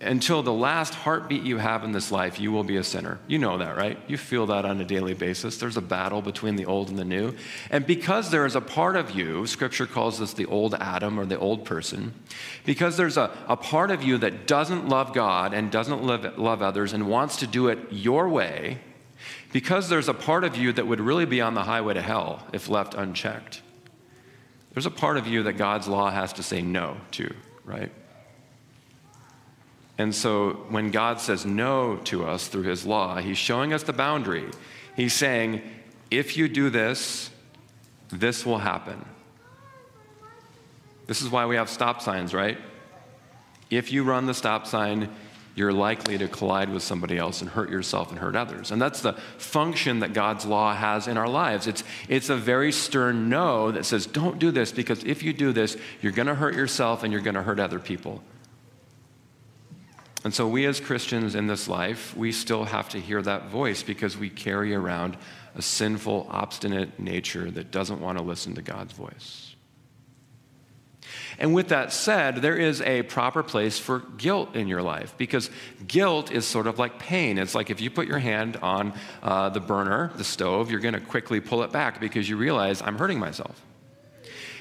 until 0.00 0.44
the 0.44 0.52
last 0.52 0.94
heartbeat 0.94 1.42
you 1.42 1.58
have 1.58 1.82
in 1.82 1.90
this 1.90 2.12
life, 2.12 2.38
you 2.38 2.52
will 2.52 2.62
be 2.62 2.76
a 2.76 2.84
sinner. 2.84 3.18
You 3.26 3.38
know 3.38 3.58
that, 3.58 3.76
right? 3.76 3.98
You 4.06 4.16
feel 4.16 4.46
that 4.46 4.64
on 4.64 4.80
a 4.80 4.84
daily 4.84 5.14
basis. 5.14 5.58
There's 5.58 5.76
a 5.76 5.82
battle 5.82 6.22
between 6.22 6.54
the 6.54 6.66
old 6.66 6.88
and 6.88 6.96
the 6.96 7.04
new. 7.04 7.34
And 7.70 7.84
because 7.84 8.30
there 8.30 8.46
is 8.46 8.54
a 8.54 8.60
part 8.60 8.94
of 8.94 9.10
you, 9.10 9.44
scripture 9.48 9.86
calls 9.86 10.20
this 10.20 10.34
the 10.34 10.46
old 10.46 10.74
Adam 10.74 11.18
or 11.18 11.26
the 11.26 11.38
old 11.38 11.64
person, 11.64 12.14
because 12.64 12.96
there's 12.96 13.16
a, 13.16 13.36
a 13.48 13.56
part 13.56 13.90
of 13.90 14.04
you 14.04 14.18
that 14.18 14.46
doesn't 14.46 14.88
love 14.88 15.12
God 15.12 15.52
and 15.52 15.68
doesn't 15.68 16.04
love, 16.04 16.38
love 16.38 16.62
others 16.62 16.92
and 16.92 17.08
wants 17.08 17.38
to 17.38 17.48
do 17.48 17.66
it 17.66 17.78
your 17.90 18.28
way, 18.28 18.78
because 19.52 19.88
there's 19.88 20.08
a 20.08 20.14
part 20.14 20.44
of 20.44 20.56
you 20.56 20.72
that 20.74 20.86
would 20.86 21.00
really 21.00 21.26
be 21.26 21.40
on 21.40 21.54
the 21.54 21.64
highway 21.64 21.94
to 21.94 22.02
hell 22.02 22.46
if 22.52 22.68
left 22.68 22.94
unchecked, 22.94 23.62
there's 24.74 24.86
a 24.86 24.92
part 24.92 25.16
of 25.16 25.26
you 25.26 25.42
that 25.42 25.54
God's 25.54 25.88
law 25.88 26.08
has 26.08 26.34
to 26.34 26.44
say 26.44 26.62
no 26.62 26.98
to, 27.12 27.34
right? 27.64 27.90
And 29.98 30.14
so 30.14 30.50
when 30.68 30.92
God 30.92 31.20
says 31.20 31.44
no 31.44 31.96
to 32.04 32.24
us 32.24 32.46
through 32.46 32.62
his 32.62 32.86
law, 32.86 33.16
he's 33.16 33.36
showing 33.36 33.72
us 33.72 33.82
the 33.82 33.92
boundary. 33.92 34.48
He's 34.96 35.12
saying, 35.12 35.60
if 36.10 36.36
you 36.36 36.48
do 36.48 36.70
this, 36.70 37.30
this 38.10 38.46
will 38.46 38.58
happen. 38.58 39.04
This 41.08 41.20
is 41.20 41.28
why 41.30 41.46
we 41.46 41.56
have 41.56 41.68
stop 41.68 42.00
signs, 42.00 42.32
right? 42.32 42.58
If 43.70 43.92
you 43.92 44.04
run 44.04 44.26
the 44.26 44.34
stop 44.34 44.66
sign, 44.66 45.10
you're 45.54 45.72
likely 45.72 46.16
to 46.18 46.28
collide 46.28 46.70
with 46.70 46.84
somebody 46.84 47.18
else 47.18 47.40
and 47.40 47.50
hurt 47.50 47.68
yourself 47.68 48.10
and 48.10 48.18
hurt 48.18 48.36
others. 48.36 48.70
And 48.70 48.80
that's 48.80 49.00
the 49.00 49.14
function 49.38 49.98
that 50.00 50.12
God's 50.12 50.46
law 50.46 50.72
has 50.74 51.08
in 51.08 51.16
our 51.16 51.28
lives. 51.28 51.66
It's, 51.66 51.82
it's 52.08 52.30
a 52.30 52.36
very 52.36 52.70
stern 52.70 53.28
no 53.28 53.72
that 53.72 53.84
says, 53.84 54.06
don't 54.06 54.38
do 54.38 54.52
this 54.52 54.70
because 54.70 55.02
if 55.02 55.24
you 55.24 55.32
do 55.32 55.52
this, 55.52 55.76
you're 56.00 56.12
going 56.12 56.28
to 56.28 56.36
hurt 56.36 56.54
yourself 56.54 57.02
and 57.02 57.12
you're 57.12 57.22
going 57.22 57.34
to 57.34 57.42
hurt 57.42 57.58
other 57.58 57.80
people. 57.80 58.22
And 60.24 60.34
so, 60.34 60.48
we 60.48 60.66
as 60.66 60.80
Christians 60.80 61.34
in 61.34 61.46
this 61.46 61.68
life, 61.68 62.16
we 62.16 62.32
still 62.32 62.64
have 62.64 62.88
to 62.90 63.00
hear 63.00 63.22
that 63.22 63.48
voice 63.50 63.84
because 63.84 64.16
we 64.16 64.28
carry 64.28 64.74
around 64.74 65.16
a 65.54 65.62
sinful, 65.62 66.26
obstinate 66.30 66.98
nature 66.98 67.50
that 67.52 67.70
doesn't 67.70 68.00
want 68.00 68.18
to 68.18 68.24
listen 68.24 68.54
to 68.54 68.62
God's 68.62 68.92
voice. 68.92 69.54
And 71.38 71.54
with 71.54 71.68
that 71.68 71.92
said, 71.92 72.36
there 72.36 72.56
is 72.56 72.80
a 72.82 73.02
proper 73.02 73.42
place 73.42 73.78
for 73.78 74.00
guilt 74.16 74.56
in 74.56 74.66
your 74.66 74.82
life 74.82 75.14
because 75.16 75.50
guilt 75.86 76.32
is 76.32 76.44
sort 76.44 76.66
of 76.66 76.78
like 76.78 76.98
pain. 76.98 77.38
It's 77.38 77.54
like 77.54 77.70
if 77.70 77.80
you 77.80 77.90
put 77.90 78.08
your 78.08 78.18
hand 78.18 78.56
on 78.56 78.92
uh, 79.22 79.48
the 79.48 79.60
burner, 79.60 80.10
the 80.16 80.24
stove, 80.24 80.70
you're 80.70 80.80
going 80.80 80.94
to 80.94 81.00
quickly 81.00 81.40
pull 81.40 81.62
it 81.62 81.70
back 81.70 82.00
because 82.00 82.28
you 82.28 82.36
realize 82.36 82.82
I'm 82.82 82.98
hurting 82.98 83.20
myself. 83.20 83.62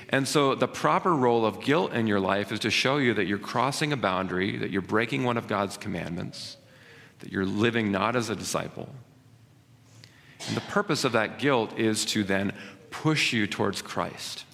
And 0.10 0.28
so, 0.28 0.56
the 0.56 0.68
proper 0.68 1.14
role 1.14 1.46
of 1.46 1.62
guilt 1.62 1.94
in 1.94 2.08
your 2.08 2.20
life 2.20 2.52
is 2.52 2.62
to 2.62 2.72
show 2.72 2.98
you 2.98 3.14
that 3.16 3.26
you're 3.26 3.38
crossing 3.38 3.92
a 3.92 3.98
boundary, 3.98 4.58
that 4.58 4.72
you're 4.72 4.82
breaking 4.82 5.26
one 5.26 5.36
of 5.36 5.48
God's 5.48 5.76
commandments, 5.76 6.56
that 7.20 7.32
you're 7.32 7.46
living 7.46 7.92
not 7.92 8.16
as 8.16 8.30
a 8.30 8.36
disciple. 8.36 8.88
And 10.48 10.56
the 10.56 10.62
purpose 10.62 11.04
of 11.04 11.12
that 11.12 11.40
guilt 11.40 11.78
is 11.78 12.06
to 12.06 12.24
then 12.24 12.54
push 12.90 13.34
you 13.34 13.48
towards 13.48 13.82
Christ. 13.82 14.46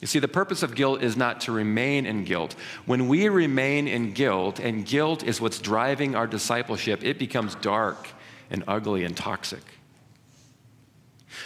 You 0.00 0.06
see, 0.06 0.18
the 0.18 0.28
purpose 0.28 0.62
of 0.62 0.74
guilt 0.74 1.02
is 1.02 1.16
not 1.16 1.40
to 1.42 1.52
remain 1.52 2.06
in 2.06 2.24
guilt. 2.24 2.54
When 2.86 3.08
we 3.08 3.28
remain 3.28 3.88
in 3.88 4.12
guilt, 4.12 4.60
and 4.60 4.84
guilt 4.84 5.24
is 5.24 5.40
what's 5.40 5.58
driving 5.58 6.14
our 6.14 6.26
discipleship, 6.26 7.02
it 7.02 7.18
becomes 7.18 7.54
dark 7.56 8.08
and 8.50 8.62
ugly 8.68 9.04
and 9.04 9.16
toxic. 9.16 9.62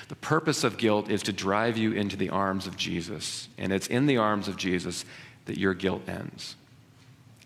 The 0.08 0.16
purpose 0.16 0.64
of 0.64 0.78
guilt 0.78 1.10
is 1.10 1.22
to 1.24 1.32
drive 1.32 1.76
you 1.76 1.92
into 1.92 2.16
the 2.16 2.30
arms 2.30 2.66
of 2.66 2.76
Jesus. 2.76 3.48
And 3.58 3.72
it's 3.72 3.86
in 3.86 4.06
the 4.06 4.18
arms 4.18 4.48
of 4.48 4.56
Jesus 4.56 5.04
that 5.46 5.58
your 5.58 5.74
guilt 5.74 6.08
ends, 6.08 6.56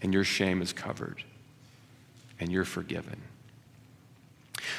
and 0.03 0.12
your 0.12 0.25
shame 0.25 0.61
is 0.61 0.73
covered, 0.73 1.23
and 2.38 2.53
you're 2.53 2.65
forgiven. 2.65 3.21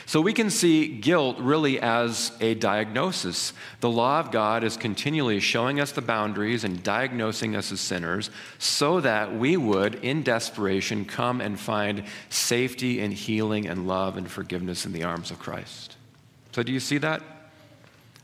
So 0.06 0.22
we 0.22 0.34
can 0.34 0.50
see 0.50 0.88
guilt 0.88 1.38
really 1.40 1.80
as 1.80 2.32
a 2.40 2.56
diagnosis. 2.56 3.54
The 3.80 3.90
law 3.90 4.20
of 4.20 4.32
God 4.32 4.64
is 4.64 4.78
continually 4.78 5.40
showing 5.40 5.80
us 5.80 5.92
the 5.92 6.02
boundaries 6.02 6.64
and 6.64 6.84
diagnosing 6.84 7.56
us 7.56 7.72
as 7.72 7.80
sinners 7.80 8.30
so 8.58 9.00
that 9.02 9.36
we 9.36 9.58
would, 9.58 9.96
in 9.96 10.24
desperation, 10.24 11.06
come 11.06 11.42
and 11.42 11.60
find 11.60 12.04
safety 12.30 13.00
and 13.00 13.14
healing 13.14 13.68
and 13.68 13.88
love 13.88 14.18
and 14.18 14.30
forgiveness 14.30 14.86
in 14.86 14.94
the 14.94 15.04
arms 15.04 15.32
of 15.32 15.40
Christ. 15.40 15.96
So, 16.54 16.64
do 16.64 16.72
you 16.72 16.80
see 16.80 16.98
that? 17.00 17.22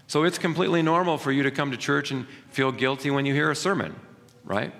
So, 0.07 0.24
it's 0.24 0.38
completely 0.38 0.81
normal 0.81 1.17
for 1.17 1.31
you 1.31 1.43
to 1.43 1.51
come 1.51 1.72
to 1.72 1.77
church 1.77 2.12
and 2.12 2.27
feel 2.50 2.72
guilty 2.72 3.10
when 3.10 3.25
you 3.25 3.33
hear 3.33 3.50
a 3.50 3.55
sermon, 3.55 3.95
right? 4.43 4.74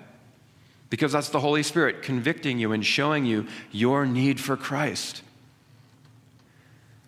Because 0.90 1.12
that's 1.12 1.30
the 1.30 1.40
Holy 1.40 1.62
Spirit 1.62 2.02
convicting 2.02 2.58
you 2.58 2.72
and 2.72 2.84
showing 2.84 3.24
you 3.24 3.46
your 3.72 4.06
need 4.06 4.38
for 4.38 4.56
Christ. 4.56 5.22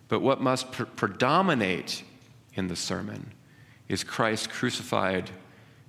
But 0.07 0.21
what 0.21 0.41
must 0.41 0.71
pr- 0.71 0.83
predominate 0.83 2.03
in 2.53 2.67
the 2.67 2.75
sermon 2.75 3.31
is 3.87 4.03
Christ 4.03 4.49
crucified 4.49 5.29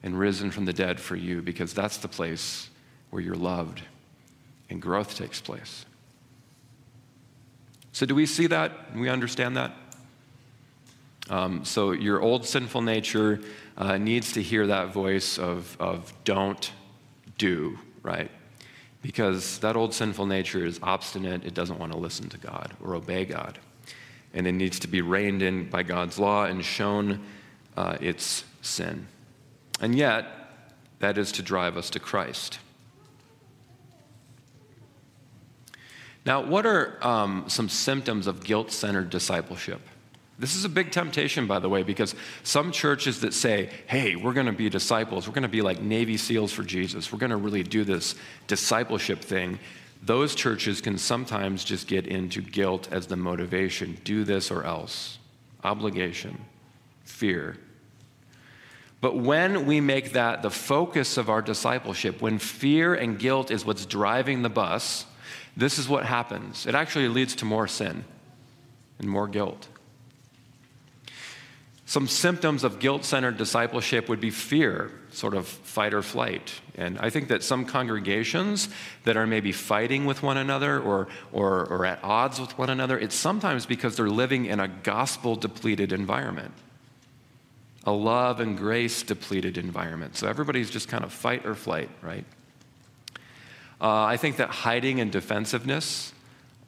and 0.02 0.18
risen 0.18 0.50
from 0.50 0.64
the 0.64 0.72
dead 0.72 1.00
for 1.00 1.16
you, 1.16 1.42
because 1.42 1.72
that's 1.72 1.96
the 1.96 2.08
place 2.08 2.70
where 3.10 3.22
you're 3.22 3.34
loved 3.34 3.82
and 4.70 4.80
growth 4.80 5.16
takes 5.16 5.40
place. 5.40 5.84
So, 7.92 8.06
do 8.06 8.14
we 8.14 8.26
see 8.26 8.46
that? 8.48 8.94
we 8.94 9.08
understand 9.08 9.56
that? 9.56 9.72
Um, 11.30 11.64
so, 11.64 11.92
your 11.92 12.20
old 12.20 12.46
sinful 12.46 12.82
nature 12.82 13.40
uh, 13.76 13.98
needs 13.98 14.32
to 14.32 14.42
hear 14.42 14.66
that 14.68 14.92
voice 14.92 15.38
of, 15.38 15.76
of 15.78 16.12
don't 16.24 16.70
do, 17.36 17.78
right? 18.02 18.30
Because 19.02 19.58
that 19.58 19.76
old 19.76 19.94
sinful 19.94 20.26
nature 20.26 20.64
is 20.64 20.80
obstinate, 20.82 21.44
it 21.44 21.54
doesn't 21.54 21.78
want 21.78 21.92
to 21.92 21.98
listen 21.98 22.28
to 22.30 22.38
God 22.38 22.74
or 22.82 22.94
obey 22.94 23.24
God 23.24 23.58
and 24.34 24.46
it 24.46 24.52
needs 24.52 24.78
to 24.80 24.88
be 24.88 25.00
reined 25.00 25.42
in 25.42 25.68
by 25.68 25.82
God's 25.82 26.18
law 26.18 26.44
and 26.44 26.64
shown 26.64 27.20
uh, 27.76 27.96
its 28.00 28.44
sin. 28.62 29.06
And 29.80 29.94
yet, 29.94 30.26
that 30.98 31.18
is 31.18 31.32
to 31.32 31.42
drive 31.42 31.76
us 31.76 31.90
to 31.90 32.00
Christ. 32.00 32.58
Now, 36.26 36.42
what 36.42 36.66
are 36.66 36.98
um, 37.06 37.44
some 37.48 37.68
symptoms 37.68 38.26
of 38.26 38.44
guilt 38.44 38.70
centered 38.70 39.08
discipleship? 39.08 39.80
This 40.38 40.54
is 40.54 40.64
a 40.64 40.68
big 40.68 40.92
temptation, 40.92 41.48
by 41.48 41.58
the 41.58 41.68
way, 41.68 41.82
because 41.82 42.14
some 42.44 42.70
churches 42.70 43.20
that 43.22 43.34
say, 43.34 43.70
hey, 43.86 44.14
we're 44.14 44.32
going 44.32 44.46
to 44.46 44.52
be 44.52 44.70
disciples, 44.70 45.26
we're 45.26 45.34
going 45.34 45.42
to 45.42 45.48
be 45.48 45.62
like 45.62 45.82
Navy 45.82 46.16
SEALs 46.16 46.52
for 46.52 46.62
Jesus, 46.62 47.12
we're 47.12 47.18
going 47.18 47.30
to 47.30 47.36
really 47.36 47.64
do 47.64 47.82
this 47.82 48.14
discipleship 48.46 49.20
thing, 49.20 49.58
those 50.02 50.36
churches 50.36 50.80
can 50.80 50.96
sometimes 50.96 51.64
just 51.64 51.88
get 51.88 52.06
into 52.06 52.40
guilt 52.40 52.88
as 52.92 53.08
the 53.08 53.16
motivation 53.16 53.98
do 54.04 54.22
this 54.22 54.52
or 54.52 54.62
else, 54.62 55.18
obligation, 55.64 56.40
fear. 57.04 57.56
But 59.00 59.16
when 59.16 59.66
we 59.66 59.80
make 59.80 60.12
that 60.12 60.42
the 60.42 60.50
focus 60.50 61.16
of 61.16 61.28
our 61.28 61.42
discipleship, 61.42 62.20
when 62.20 62.38
fear 62.38 62.94
and 62.94 63.18
guilt 63.18 63.50
is 63.50 63.64
what's 63.64 63.86
driving 63.86 64.42
the 64.42 64.48
bus, 64.48 65.04
this 65.56 65.78
is 65.78 65.88
what 65.88 66.04
happens. 66.04 66.66
It 66.66 66.76
actually 66.76 67.08
leads 67.08 67.34
to 67.36 67.44
more 67.44 67.66
sin 67.66 68.04
and 69.00 69.08
more 69.08 69.26
guilt. 69.26 69.68
Some 71.88 72.06
symptoms 72.06 72.64
of 72.64 72.80
guilt 72.80 73.06
centered 73.06 73.38
discipleship 73.38 74.10
would 74.10 74.20
be 74.20 74.28
fear, 74.28 74.90
sort 75.10 75.32
of 75.32 75.48
fight 75.48 75.94
or 75.94 76.02
flight. 76.02 76.60
And 76.74 76.98
I 76.98 77.08
think 77.08 77.28
that 77.28 77.42
some 77.42 77.64
congregations 77.64 78.68
that 79.04 79.16
are 79.16 79.26
maybe 79.26 79.52
fighting 79.52 80.04
with 80.04 80.22
one 80.22 80.36
another 80.36 80.78
or, 80.78 81.08
or, 81.32 81.64
or 81.64 81.86
at 81.86 82.04
odds 82.04 82.38
with 82.38 82.58
one 82.58 82.68
another, 82.68 82.98
it's 82.98 83.14
sometimes 83.14 83.64
because 83.64 83.96
they're 83.96 84.10
living 84.10 84.44
in 84.44 84.60
a 84.60 84.68
gospel 84.68 85.34
depleted 85.34 85.94
environment, 85.94 86.52
a 87.84 87.92
love 87.92 88.40
and 88.40 88.58
grace 88.58 89.02
depleted 89.02 89.56
environment. 89.56 90.14
So 90.14 90.28
everybody's 90.28 90.68
just 90.68 90.88
kind 90.88 91.04
of 91.04 91.10
fight 91.10 91.46
or 91.46 91.54
flight, 91.54 91.88
right? 92.02 92.26
Uh, 93.80 94.04
I 94.04 94.18
think 94.18 94.36
that 94.36 94.50
hiding 94.50 95.00
and 95.00 95.10
defensiveness 95.10 96.12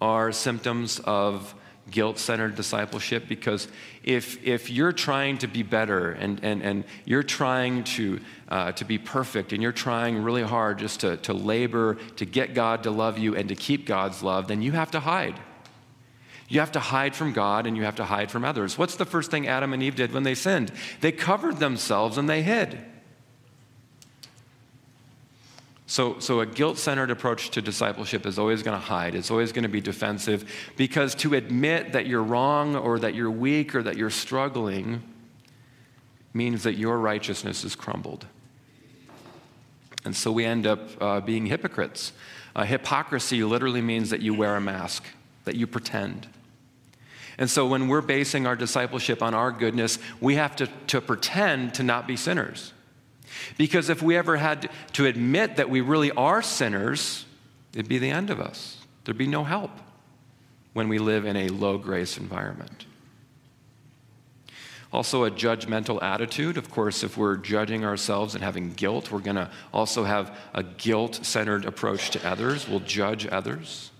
are 0.00 0.32
symptoms 0.32 0.98
of 1.00 1.54
guilt 1.90 2.18
centered 2.18 2.54
discipleship 2.54 3.26
because 3.28 3.68
if, 4.02 4.42
if 4.46 4.70
you're 4.70 4.92
trying 4.92 5.38
to 5.38 5.46
be 5.46 5.62
better 5.62 6.12
and, 6.12 6.42
and, 6.42 6.62
and 6.62 6.84
you're 7.04 7.22
trying 7.22 7.84
to, 7.84 8.20
uh, 8.48 8.72
to 8.72 8.84
be 8.84 8.98
perfect 8.98 9.52
and 9.52 9.62
you're 9.62 9.72
trying 9.72 10.22
really 10.22 10.42
hard 10.42 10.78
just 10.78 11.00
to, 11.00 11.16
to 11.18 11.32
labor 11.32 11.96
to 12.16 12.24
get 12.24 12.54
God 12.54 12.82
to 12.84 12.90
love 12.90 13.18
you 13.18 13.36
and 13.36 13.48
to 13.48 13.54
keep 13.54 13.86
God's 13.86 14.22
love, 14.22 14.48
then 14.48 14.62
you 14.62 14.72
have 14.72 14.90
to 14.92 15.00
hide. 15.00 15.38
You 16.48 16.60
have 16.60 16.72
to 16.72 16.80
hide 16.80 17.14
from 17.14 17.32
God 17.32 17.66
and 17.66 17.76
you 17.76 17.84
have 17.84 17.96
to 17.96 18.04
hide 18.04 18.30
from 18.30 18.44
others. 18.44 18.76
What's 18.76 18.96
the 18.96 19.04
first 19.04 19.30
thing 19.30 19.46
Adam 19.46 19.72
and 19.72 19.82
Eve 19.82 19.94
did 19.94 20.12
when 20.12 20.24
they 20.24 20.34
sinned? 20.34 20.72
They 21.00 21.12
covered 21.12 21.58
themselves 21.58 22.18
and 22.18 22.28
they 22.28 22.42
hid. 22.42 22.78
So, 25.90 26.20
so 26.20 26.38
a 26.38 26.46
guilt 26.46 26.78
centered 26.78 27.10
approach 27.10 27.50
to 27.50 27.60
discipleship 27.60 28.24
is 28.24 28.38
always 28.38 28.62
going 28.62 28.78
to 28.78 28.86
hide. 28.86 29.16
It's 29.16 29.28
always 29.28 29.50
going 29.50 29.64
to 29.64 29.68
be 29.68 29.80
defensive 29.80 30.48
because 30.76 31.16
to 31.16 31.34
admit 31.34 31.94
that 31.94 32.06
you're 32.06 32.22
wrong 32.22 32.76
or 32.76 33.00
that 33.00 33.16
you're 33.16 33.28
weak 33.28 33.74
or 33.74 33.82
that 33.82 33.96
you're 33.96 34.08
struggling 34.08 35.02
means 36.32 36.62
that 36.62 36.74
your 36.74 36.96
righteousness 36.96 37.64
is 37.64 37.74
crumbled. 37.74 38.24
And 40.04 40.14
so 40.14 40.30
we 40.30 40.44
end 40.44 40.64
up 40.64 40.90
uh, 41.02 41.22
being 41.22 41.46
hypocrites. 41.46 42.12
Uh, 42.54 42.62
hypocrisy 42.62 43.42
literally 43.42 43.82
means 43.82 44.10
that 44.10 44.20
you 44.20 44.32
wear 44.32 44.54
a 44.54 44.60
mask, 44.60 45.02
that 45.44 45.56
you 45.56 45.66
pretend. 45.66 46.28
And 47.36 47.50
so 47.50 47.66
when 47.66 47.88
we're 47.88 48.00
basing 48.00 48.46
our 48.46 48.54
discipleship 48.54 49.24
on 49.24 49.34
our 49.34 49.50
goodness, 49.50 49.98
we 50.20 50.36
have 50.36 50.54
to, 50.54 50.68
to 50.86 51.00
pretend 51.00 51.74
to 51.74 51.82
not 51.82 52.06
be 52.06 52.14
sinners. 52.14 52.74
Because 53.56 53.88
if 53.88 54.02
we 54.02 54.16
ever 54.16 54.36
had 54.36 54.70
to 54.94 55.06
admit 55.06 55.56
that 55.56 55.70
we 55.70 55.80
really 55.80 56.10
are 56.12 56.42
sinners, 56.42 57.24
it'd 57.72 57.88
be 57.88 57.98
the 57.98 58.10
end 58.10 58.30
of 58.30 58.40
us. 58.40 58.78
There'd 59.04 59.18
be 59.18 59.26
no 59.26 59.44
help 59.44 59.70
when 60.72 60.88
we 60.88 60.98
live 60.98 61.24
in 61.24 61.36
a 61.36 61.48
low 61.48 61.78
grace 61.78 62.16
environment. 62.16 62.86
Also, 64.92 65.24
a 65.24 65.30
judgmental 65.30 66.02
attitude. 66.02 66.56
Of 66.56 66.70
course, 66.70 67.04
if 67.04 67.16
we're 67.16 67.36
judging 67.36 67.84
ourselves 67.84 68.34
and 68.34 68.42
having 68.42 68.72
guilt, 68.72 69.12
we're 69.12 69.20
going 69.20 69.36
to 69.36 69.48
also 69.72 70.02
have 70.02 70.36
a 70.52 70.64
guilt 70.64 71.24
centered 71.24 71.64
approach 71.64 72.10
to 72.10 72.28
others. 72.28 72.68
We'll 72.68 72.80
judge 72.80 73.26
others. 73.30 73.92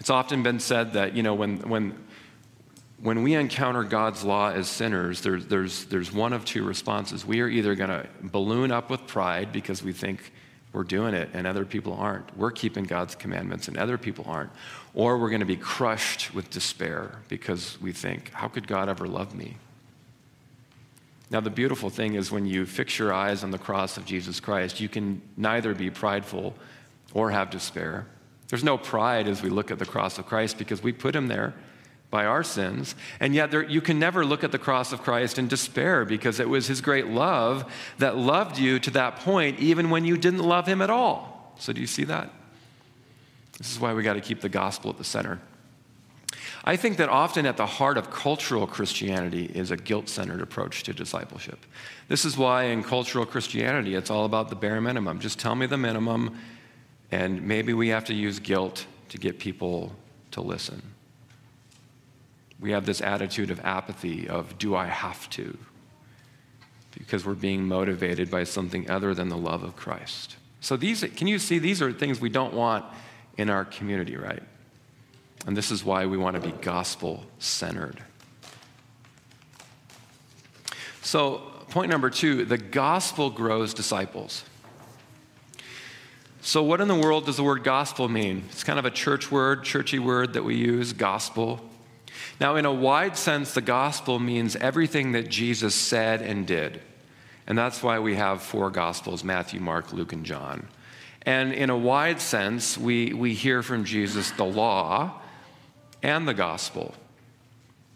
It's 0.00 0.10
often 0.10 0.42
been 0.42 0.58
said 0.58 0.94
that, 0.94 1.14
you 1.14 1.22
know, 1.22 1.34
when, 1.34 1.58
when 1.68 1.96
when 3.04 3.22
we 3.22 3.34
encounter 3.34 3.84
God's 3.84 4.24
law 4.24 4.50
as 4.50 4.66
sinners, 4.66 5.20
there's, 5.20 5.44
there's, 5.44 5.84
there's 5.84 6.10
one 6.10 6.32
of 6.32 6.42
two 6.46 6.64
responses. 6.64 7.26
We 7.26 7.42
are 7.42 7.48
either 7.48 7.74
going 7.74 7.90
to 7.90 8.08
balloon 8.22 8.72
up 8.72 8.88
with 8.88 9.06
pride 9.06 9.52
because 9.52 9.82
we 9.82 9.92
think 9.92 10.32
we're 10.72 10.84
doing 10.84 11.12
it 11.12 11.28
and 11.34 11.46
other 11.46 11.66
people 11.66 11.92
aren't. 11.92 12.34
We're 12.34 12.50
keeping 12.50 12.84
God's 12.84 13.14
commandments 13.14 13.68
and 13.68 13.76
other 13.76 13.98
people 13.98 14.24
aren't. 14.26 14.52
Or 14.94 15.18
we're 15.18 15.28
going 15.28 15.40
to 15.40 15.46
be 15.46 15.58
crushed 15.58 16.32
with 16.32 16.48
despair 16.48 17.18
because 17.28 17.78
we 17.78 17.92
think, 17.92 18.30
how 18.32 18.48
could 18.48 18.66
God 18.66 18.88
ever 18.88 19.06
love 19.06 19.34
me? 19.34 19.58
Now, 21.28 21.40
the 21.40 21.50
beautiful 21.50 21.90
thing 21.90 22.14
is 22.14 22.32
when 22.32 22.46
you 22.46 22.64
fix 22.64 22.98
your 22.98 23.12
eyes 23.12 23.44
on 23.44 23.50
the 23.50 23.58
cross 23.58 23.98
of 23.98 24.06
Jesus 24.06 24.40
Christ, 24.40 24.80
you 24.80 24.88
can 24.88 25.20
neither 25.36 25.74
be 25.74 25.90
prideful 25.90 26.54
or 27.12 27.30
have 27.32 27.50
despair. 27.50 28.06
There's 28.48 28.64
no 28.64 28.78
pride 28.78 29.28
as 29.28 29.42
we 29.42 29.50
look 29.50 29.70
at 29.70 29.78
the 29.78 29.84
cross 29.84 30.18
of 30.18 30.24
Christ 30.24 30.56
because 30.56 30.82
we 30.82 30.90
put 30.90 31.14
him 31.14 31.28
there 31.28 31.52
by 32.14 32.26
our 32.26 32.44
sins. 32.44 32.94
And 33.18 33.34
yet, 33.34 33.50
there, 33.50 33.64
you 33.64 33.80
can 33.80 33.98
never 33.98 34.24
look 34.24 34.44
at 34.44 34.52
the 34.52 34.58
cross 34.58 34.92
of 34.92 35.02
Christ 35.02 35.36
in 35.36 35.48
despair 35.48 36.04
because 36.04 36.38
it 36.38 36.48
was 36.48 36.68
his 36.68 36.80
great 36.80 37.08
love 37.08 37.64
that 37.98 38.16
loved 38.16 38.56
you 38.56 38.78
to 38.78 38.90
that 38.92 39.16
point, 39.16 39.58
even 39.58 39.90
when 39.90 40.04
you 40.04 40.16
didn't 40.16 40.44
love 40.44 40.64
him 40.64 40.80
at 40.80 40.90
all. 40.90 41.52
So, 41.58 41.72
do 41.72 41.80
you 41.80 41.88
see 41.88 42.04
that? 42.04 42.30
This 43.58 43.72
is 43.72 43.80
why 43.80 43.94
we 43.94 44.04
got 44.04 44.12
to 44.12 44.20
keep 44.20 44.40
the 44.40 44.48
gospel 44.48 44.90
at 44.90 44.96
the 44.96 45.02
center. 45.02 45.40
I 46.62 46.76
think 46.76 46.98
that 46.98 47.08
often 47.08 47.46
at 47.46 47.56
the 47.56 47.66
heart 47.66 47.98
of 47.98 48.12
cultural 48.12 48.68
Christianity 48.68 49.46
is 49.46 49.72
a 49.72 49.76
guilt 49.76 50.08
centered 50.08 50.40
approach 50.40 50.84
to 50.84 50.92
discipleship. 50.92 51.58
This 52.06 52.24
is 52.24 52.38
why 52.38 52.66
in 52.66 52.84
cultural 52.84 53.26
Christianity 53.26 53.96
it's 53.96 54.08
all 54.08 54.24
about 54.24 54.50
the 54.50 54.56
bare 54.56 54.80
minimum. 54.80 55.18
Just 55.18 55.40
tell 55.40 55.56
me 55.56 55.66
the 55.66 55.78
minimum, 55.78 56.38
and 57.10 57.42
maybe 57.42 57.74
we 57.74 57.88
have 57.88 58.04
to 58.04 58.14
use 58.14 58.38
guilt 58.38 58.86
to 59.08 59.18
get 59.18 59.40
people 59.40 59.90
to 60.30 60.42
listen. 60.42 60.93
We 62.60 62.72
have 62.72 62.86
this 62.86 63.00
attitude 63.00 63.50
of 63.50 63.60
apathy 63.60 64.28
of, 64.28 64.58
do 64.58 64.74
I 64.74 64.86
have 64.86 65.28
to? 65.30 65.56
Because 66.96 67.26
we're 67.26 67.34
being 67.34 67.66
motivated 67.66 68.30
by 68.30 68.44
something 68.44 68.90
other 68.90 69.14
than 69.14 69.28
the 69.28 69.36
love 69.36 69.62
of 69.62 69.76
Christ. 69.76 70.36
So 70.60 70.76
these, 70.76 71.04
can 71.16 71.26
you 71.26 71.38
see, 71.38 71.58
these 71.58 71.82
are 71.82 71.92
things 71.92 72.20
we 72.20 72.30
don't 72.30 72.54
want 72.54 72.84
in 73.36 73.50
our 73.50 73.64
community, 73.64 74.16
right? 74.16 74.42
And 75.46 75.56
this 75.56 75.70
is 75.70 75.84
why 75.84 76.06
we 76.06 76.16
want 76.16 76.36
to 76.36 76.40
be 76.40 76.52
gospel 76.62 77.24
centered. 77.38 78.02
So, 81.02 81.42
point 81.68 81.90
number 81.90 82.08
two 82.08 82.44
the 82.44 82.56
gospel 82.56 83.28
grows 83.28 83.74
disciples. 83.74 84.44
So, 86.40 86.62
what 86.62 86.80
in 86.80 86.88
the 86.88 86.94
world 86.94 87.26
does 87.26 87.36
the 87.36 87.42
word 87.42 87.62
gospel 87.62 88.08
mean? 88.08 88.44
It's 88.50 88.64
kind 88.64 88.78
of 88.78 88.84
a 88.84 88.90
church 88.90 89.30
word, 89.30 89.64
churchy 89.64 89.98
word 89.98 90.32
that 90.34 90.44
we 90.44 90.56
use, 90.56 90.92
gospel. 90.92 91.60
Now, 92.40 92.56
in 92.56 92.66
a 92.66 92.72
wide 92.72 93.16
sense, 93.16 93.54
the 93.54 93.60
gospel 93.60 94.18
means 94.18 94.56
everything 94.56 95.12
that 95.12 95.28
Jesus 95.28 95.74
said 95.74 96.20
and 96.20 96.46
did. 96.46 96.80
And 97.46 97.56
that's 97.56 97.82
why 97.82 97.98
we 97.98 98.16
have 98.16 98.42
four 98.42 98.70
gospels 98.70 99.22
Matthew, 99.22 99.60
Mark, 99.60 99.92
Luke, 99.92 100.12
and 100.12 100.24
John. 100.24 100.68
And 101.22 101.52
in 101.52 101.70
a 101.70 101.76
wide 101.76 102.20
sense, 102.20 102.76
we, 102.76 103.12
we 103.12 103.34
hear 103.34 103.62
from 103.62 103.84
Jesus 103.84 104.30
the 104.32 104.44
law 104.44 105.20
and 106.02 106.28
the 106.28 106.34
gospel. 106.34 106.94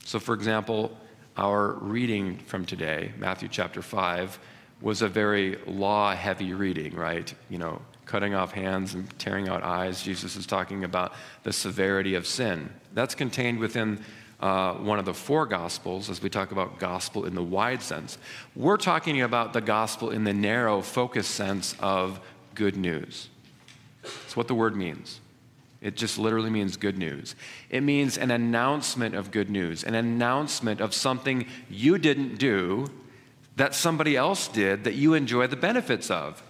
So, 0.04 0.18
for 0.18 0.34
example, 0.34 0.96
our 1.36 1.72
reading 1.72 2.38
from 2.38 2.64
today, 2.64 3.12
Matthew 3.18 3.48
chapter 3.48 3.82
5, 3.82 4.38
was 4.80 5.02
a 5.02 5.08
very 5.08 5.58
law 5.66 6.14
heavy 6.14 6.54
reading, 6.54 6.94
right? 6.94 7.32
You 7.50 7.58
know, 7.58 7.82
cutting 8.06 8.34
off 8.34 8.52
hands 8.52 8.94
and 8.94 9.18
tearing 9.18 9.48
out 9.48 9.62
eyes. 9.62 10.02
Jesus 10.02 10.36
is 10.36 10.46
talking 10.46 10.84
about 10.84 11.12
the 11.42 11.52
severity 11.52 12.14
of 12.14 12.26
sin. 12.26 12.70
That's 12.94 13.14
contained 13.14 13.58
within 13.58 14.02
uh, 14.40 14.74
one 14.74 14.98
of 14.98 15.04
the 15.04 15.14
four 15.14 15.46
gospels 15.46 16.08
as 16.08 16.22
we 16.22 16.30
talk 16.30 16.52
about 16.52 16.78
gospel 16.78 17.24
in 17.24 17.34
the 17.34 17.42
wide 17.42 17.82
sense. 17.82 18.18
We're 18.54 18.76
talking 18.76 19.22
about 19.22 19.52
the 19.52 19.60
gospel 19.60 20.10
in 20.10 20.24
the 20.24 20.32
narrow, 20.32 20.80
focused 20.80 21.32
sense 21.32 21.74
of 21.80 22.20
good 22.54 22.76
news. 22.76 23.28
That's 24.02 24.36
what 24.36 24.48
the 24.48 24.54
word 24.54 24.76
means. 24.76 25.20
It 25.80 25.96
just 25.96 26.18
literally 26.18 26.50
means 26.50 26.76
good 26.76 26.98
news. 26.98 27.36
It 27.70 27.82
means 27.82 28.18
an 28.18 28.30
announcement 28.30 29.14
of 29.14 29.30
good 29.30 29.48
news, 29.48 29.84
an 29.84 29.94
announcement 29.94 30.80
of 30.80 30.92
something 30.92 31.46
you 31.70 31.98
didn't 31.98 32.36
do 32.38 32.90
that 33.56 33.74
somebody 33.74 34.16
else 34.16 34.48
did 34.48 34.84
that 34.84 34.94
you 34.94 35.14
enjoy 35.14 35.46
the 35.46 35.56
benefits 35.56 36.10
of. 36.10 36.42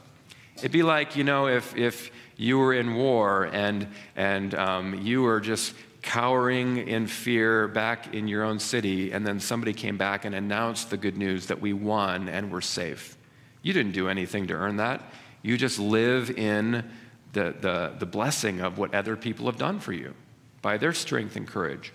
It'd 0.56 0.72
be 0.72 0.82
like, 0.82 1.16
you 1.16 1.24
know, 1.24 1.46
if, 1.46 1.76
if 1.76 2.10
you 2.36 2.58
were 2.58 2.74
in 2.74 2.94
war 2.94 3.44
and, 3.52 3.86
and 4.16 4.54
um, 4.54 4.94
you 5.02 5.22
were 5.22 5.40
just 5.40 5.74
cowering 6.08 6.78
in 6.78 7.06
fear 7.06 7.68
back 7.68 8.14
in 8.14 8.26
your 8.26 8.42
own 8.42 8.58
city, 8.58 9.12
and 9.12 9.26
then 9.26 9.38
somebody 9.38 9.74
came 9.74 9.98
back 9.98 10.24
and 10.24 10.34
announced 10.34 10.88
the 10.88 10.96
good 10.96 11.18
news 11.18 11.48
that 11.48 11.60
we 11.60 11.74
won 11.74 12.30
and 12.30 12.50
we're 12.50 12.62
safe. 12.62 13.18
You 13.60 13.74
didn't 13.74 13.92
do 13.92 14.08
anything 14.08 14.46
to 14.46 14.54
earn 14.54 14.78
that. 14.78 15.02
You 15.42 15.58
just 15.58 15.78
live 15.78 16.30
in 16.30 16.90
the, 17.34 17.54
the, 17.60 17.92
the 17.98 18.06
blessing 18.06 18.62
of 18.62 18.78
what 18.78 18.94
other 18.94 19.16
people 19.16 19.44
have 19.46 19.58
done 19.58 19.80
for 19.80 19.92
you 19.92 20.14
by 20.62 20.78
their 20.78 20.94
strength 20.94 21.36
and 21.36 21.46
courage. 21.46 21.92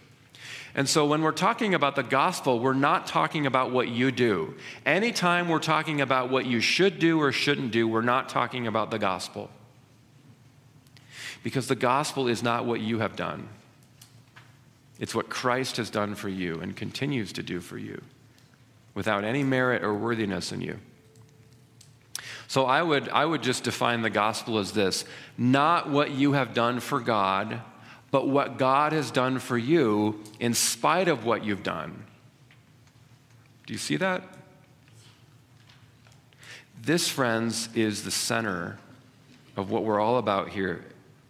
And 0.76 0.88
so 0.88 1.08
when 1.08 1.24
we're 1.24 1.32
talking 1.32 1.74
about 1.74 1.96
the 1.96 2.04
gospel, 2.04 2.60
we're 2.60 2.74
not 2.74 3.08
talking 3.08 3.48
about 3.48 3.72
what 3.72 3.88
you 3.88 4.12
do. 4.12 4.54
Anytime 4.86 5.50
we're 5.50 5.58
talking 5.58 6.02
about 6.02 6.30
what 6.30 6.46
you 6.46 6.60
should 6.60 7.00
do 7.00 7.20
or 7.20 7.32
shouldn't 7.32 7.72
do, 7.72 7.88
we're 7.88 8.02
not 8.04 8.30
talking 8.30 8.68
about 8.68 8.92
the 8.92 9.00
gospel. 9.00 9.50
Because 11.42 11.68
the 11.68 11.76
gospel 11.76 12.28
is 12.28 12.44
not 12.44 12.68
what 12.68 12.80
you 12.80 13.00
have 13.00 13.16
done. 13.16 13.50
It's 15.04 15.14
what 15.14 15.28
Christ 15.28 15.76
has 15.76 15.90
done 15.90 16.16
for 16.16 16.30
you 16.30 16.62
and 16.62 16.78
continues 16.78 17.34
to 17.34 17.44
do 17.44 17.60
for 17.60 17.78
you 17.78 18.02
without 18.94 19.26
any 19.26 19.44
merit 19.44 19.84
or 19.84 19.94
worthiness 19.94 20.54
in 20.54 20.62
you. 20.62 20.80
So 22.48 22.68
I 22.68 22.82
would, 22.82 23.10
I 23.10 23.26
would 23.26 23.44
just 23.44 23.66
define 23.66 24.02
the 24.02 24.10
gospel 24.10 24.60
as 24.60 24.72
this 24.72 25.04
not 25.38 25.90
what 25.90 26.12
you 26.12 26.32
have 26.32 26.54
done 26.54 26.80
for 26.80 27.02
God, 27.02 27.60
but 28.12 28.30
what 28.30 28.58
God 28.58 28.94
has 28.94 29.12
done 29.12 29.40
for 29.40 29.58
you 29.58 30.24
in 30.40 30.54
spite 30.54 31.10
of 31.10 31.26
what 31.26 31.44
you've 31.44 31.64
done. 31.64 32.06
Do 33.68 33.74
you 33.74 33.80
see 33.80 33.98
that? 33.98 34.24
This, 36.82 37.10
friends, 37.10 37.68
is 37.76 38.06
the 38.06 38.12
center 38.12 38.78
of 39.58 39.70
what 39.70 39.84
we're 39.84 40.00
all 40.00 40.18
about 40.18 40.48
here 40.48 40.86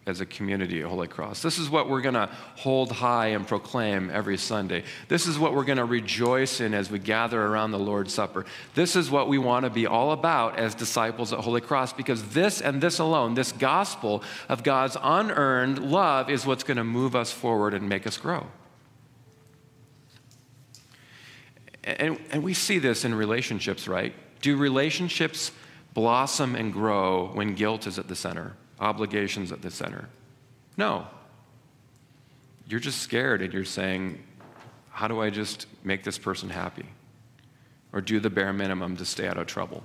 as 0.06 0.20
a 0.20 0.26
community 0.26 0.82
at 0.82 0.86
Holy 0.86 1.08
Cross. 1.08 1.40
This 1.40 1.58
is 1.58 1.70
what 1.70 1.88
we're 1.88 2.02
going 2.02 2.14
to 2.14 2.28
hold 2.56 2.92
high 2.92 3.28
and 3.28 3.46
proclaim 3.46 4.10
every 4.10 4.36
Sunday. 4.36 4.84
This 5.08 5.26
is 5.26 5.38
what 5.38 5.54
we're 5.54 5.64
going 5.64 5.78
to 5.78 5.84
rejoice 5.84 6.60
in 6.60 6.74
as 6.74 6.90
we 6.90 6.98
gather 6.98 7.40
around 7.40 7.70
the 7.70 7.78
Lord's 7.78 8.12
Supper. 8.12 8.44
This 8.74 8.96
is 8.96 9.10
what 9.10 9.28
we 9.28 9.38
want 9.38 9.64
to 9.64 9.70
be 9.70 9.86
all 9.86 10.12
about 10.12 10.58
as 10.58 10.74
disciples 10.74 11.32
at 11.32 11.38
Holy 11.38 11.62
Cross 11.62 11.94
because 11.94 12.22
this 12.30 12.60
and 12.60 12.82
this 12.82 12.98
alone, 12.98 13.34
this 13.34 13.52
gospel 13.52 14.22
of 14.48 14.62
God's 14.62 14.96
unearned 15.02 15.78
love, 15.78 16.28
is 16.28 16.44
what's 16.44 16.64
going 16.64 16.76
to 16.76 16.84
move 16.84 17.16
us 17.16 17.32
forward 17.32 17.72
and 17.72 17.88
make 17.88 18.06
us 18.06 18.18
grow. 18.18 18.46
And, 21.82 22.18
and 22.30 22.42
we 22.42 22.52
see 22.52 22.78
this 22.78 23.06
in 23.06 23.14
relationships, 23.14 23.88
right? 23.88 24.14
Do 24.42 24.56
relationships 24.56 25.50
blossom 25.94 26.54
and 26.54 26.72
grow 26.72 27.30
when 27.32 27.54
guilt 27.54 27.86
is 27.86 27.98
at 27.98 28.08
the 28.08 28.16
center? 28.16 28.56
Obligations 28.80 29.52
at 29.52 29.62
the 29.62 29.70
center. 29.70 30.08
No. 30.76 31.06
You're 32.68 32.80
just 32.80 33.00
scared 33.00 33.42
and 33.42 33.52
you're 33.52 33.64
saying, 33.64 34.22
how 34.90 35.08
do 35.08 35.20
I 35.20 35.30
just 35.30 35.66
make 35.82 36.04
this 36.04 36.18
person 36.18 36.48
happy? 36.48 36.86
Or 37.92 38.00
do 38.00 38.20
the 38.20 38.30
bare 38.30 38.52
minimum 38.52 38.96
to 38.96 39.04
stay 39.04 39.26
out 39.28 39.38
of 39.38 39.46
trouble? 39.46 39.84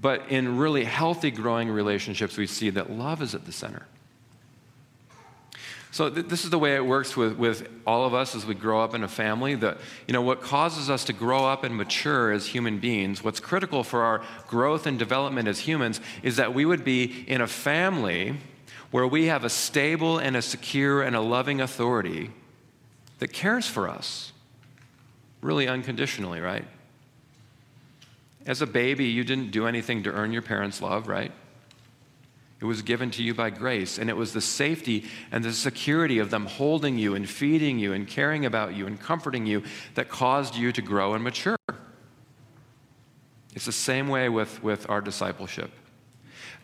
But 0.00 0.28
in 0.28 0.58
really 0.58 0.84
healthy, 0.84 1.30
growing 1.30 1.70
relationships, 1.70 2.36
we 2.36 2.46
see 2.46 2.70
that 2.70 2.90
love 2.90 3.22
is 3.22 3.34
at 3.34 3.44
the 3.44 3.52
center. 3.52 3.86
So 5.92 6.08
th- 6.08 6.26
this 6.26 6.42
is 6.42 6.50
the 6.50 6.58
way 6.58 6.74
it 6.74 6.84
works 6.84 7.16
with, 7.18 7.36
with 7.36 7.68
all 7.86 8.06
of 8.06 8.14
us 8.14 8.34
as 8.34 8.46
we 8.46 8.54
grow 8.54 8.82
up 8.82 8.94
in 8.94 9.04
a 9.04 9.08
family. 9.08 9.54
That 9.54 9.76
you 10.08 10.14
know 10.14 10.22
what 10.22 10.40
causes 10.40 10.88
us 10.88 11.04
to 11.04 11.12
grow 11.12 11.44
up 11.44 11.64
and 11.64 11.76
mature 11.76 12.32
as 12.32 12.46
human 12.46 12.78
beings. 12.78 13.22
What's 13.22 13.40
critical 13.40 13.84
for 13.84 14.02
our 14.02 14.22
growth 14.48 14.86
and 14.86 14.98
development 14.98 15.48
as 15.48 15.60
humans 15.60 16.00
is 16.22 16.36
that 16.36 16.54
we 16.54 16.64
would 16.64 16.82
be 16.82 17.24
in 17.28 17.42
a 17.42 17.46
family 17.46 18.38
where 18.90 19.06
we 19.06 19.26
have 19.26 19.44
a 19.44 19.50
stable 19.50 20.18
and 20.18 20.34
a 20.34 20.42
secure 20.42 21.02
and 21.02 21.14
a 21.14 21.20
loving 21.20 21.60
authority 21.60 22.30
that 23.18 23.32
cares 23.32 23.66
for 23.66 23.88
us, 23.88 24.32
really 25.42 25.68
unconditionally, 25.68 26.40
right? 26.40 26.64
As 28.46 28.62
a 28.62 28.66
baby, 28.66 29.04
you 29.04 29.24
didn't 29.24 29.50
do 29.50 29.66
anything 29.66 30.02
to 30.04 30.10
earn 30.10 30.32
your 30.32 30.42
parents' 30.42 30.80
love, 30.80 31.06
right? 31.06 31.32
It 32.62 32.66
was 32.66 32.80
given 32.80 33.10
to 33.12 33.24
you 33.24 33.34
by 33.34 33.50
grace, 33.50 33.98
and 33.98 34.08
it 34.08 34.16
was 34.16 34.32
the 34.32 34.40
safety 34.40 35.06
and 35.32 35.42
the 35.42 35.52
security 35.52 36.20
of 36.20 36.30
them 36.30 36.46
holding 36.46 36.96
you 36.96 37.16
and 37.16 37.28
feeding 37.28 37.80
you 37.80 37.92
and 37.92 38.06
caring 38.06 38.46
about 38.46 38.76
you 38.76 38.86
and 38.86 39.00
comforting 39.00 39.46
you 39.46 39.64
that 39.96 40.08
caused 40.08 40.54
you 40.54 40.70
to 40.70 40.80
grow 40.80 41.14
and 41.14 41.24
mature. 41.24 41.56
It's 43.52 43.64
the 43.64 43.72
same 43.72 44.06
way 44.06 44.28
with, 44.28 44.62
with 44.62 44.88
our 44.88 45.00
discipleship. 45.00 45.72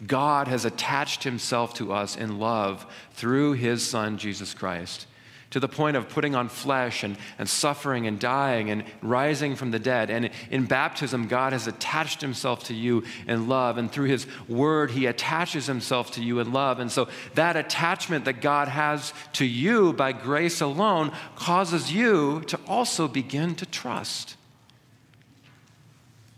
God 0.07 0.47
has 0.47 0.65
attached 0.65 1.25
himself 1.25 1.75
to 1.75 1.93
us 1.93 2.17
in 2.17 2.39
love 2.39 2.87
through 3.15 3.55
his 3.55 3.85
Son, 3.85 4.19
Jesus 4.19 4.55
Christ, 4.55 5.09
to 5.51 5.61
the 5.61 5.69
point 5.69 5.97
of 5.97 6.09
putting 6.09 6.35
on 6.35 6.49
flesh 6.49 7.03
and, 7.03 7.17
and 7.39 7.49
suffering 7.49 8.07
and 8.07 8.21
dying 8.21 8.71
and 8.71 8.85
rising 9.01 9.57
from 9.57 9.71
the 9.71 9.79
dead. 9.79 10.11
And 10.11 10.31
in 10.51 10.67
baptism, 10.67 11.27
God 11.27 11.53
has 11.53 11.67
attached 11.67 12.21
himself 12.21 12.65
to 12.65 12.75
you 12.75 13.05
in 13.27 13.49
love. 13.49 13.79
And 13.79 13.91
through 13.91 14.09
his 14.09 14.27
word, 14.47 14.91
he 14.91 15.07
attaches 15.07 15.67
himself 15.67 16.11
to 16.13 16.23
you 16.23 16.41
in 16.41 16.53
love. 16.53 16.81
And 16.81 16.93
so 16.93 17.09
that 17.35 17.57
attachment 17.57 18.27
that 18.27 18.43
God 18.43 18.69
has 18.69 19.15
to 19.35 19.47
you 19.47 19.95
by 19.95 20.13
grace 20.13 20.61
alone 20.61 21.13
causes 21.35 21.93
you 21.93 22.43
to 22.49 22.61
also 22.67 23.09
begin 23.09 23.55
to 23.55 23.67
trust 23.67 24.37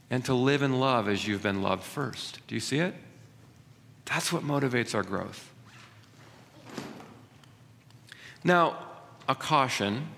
and 0.09 0.25
to 0.25 0.35
live 0.35 0.63
in 0.63 0.79
love 0.79 1.09
as 1.09 1.27
you've 1.27 1.43
been 1.43 1.63
loved 1.63 1.83
first. 1.83 2.41
Do 2.47 2.55
you 2.55 2.61
see 2.61 2.79
it? 2.79 2.95
That's 4.05 4.33
what 4.33 4.45
motivates 4.45 4.95
our 4.95 5.05
growth. 5.05 5.49
Now, 8.43 8.90
a 9.31 9.35
caution. 9.37 10.09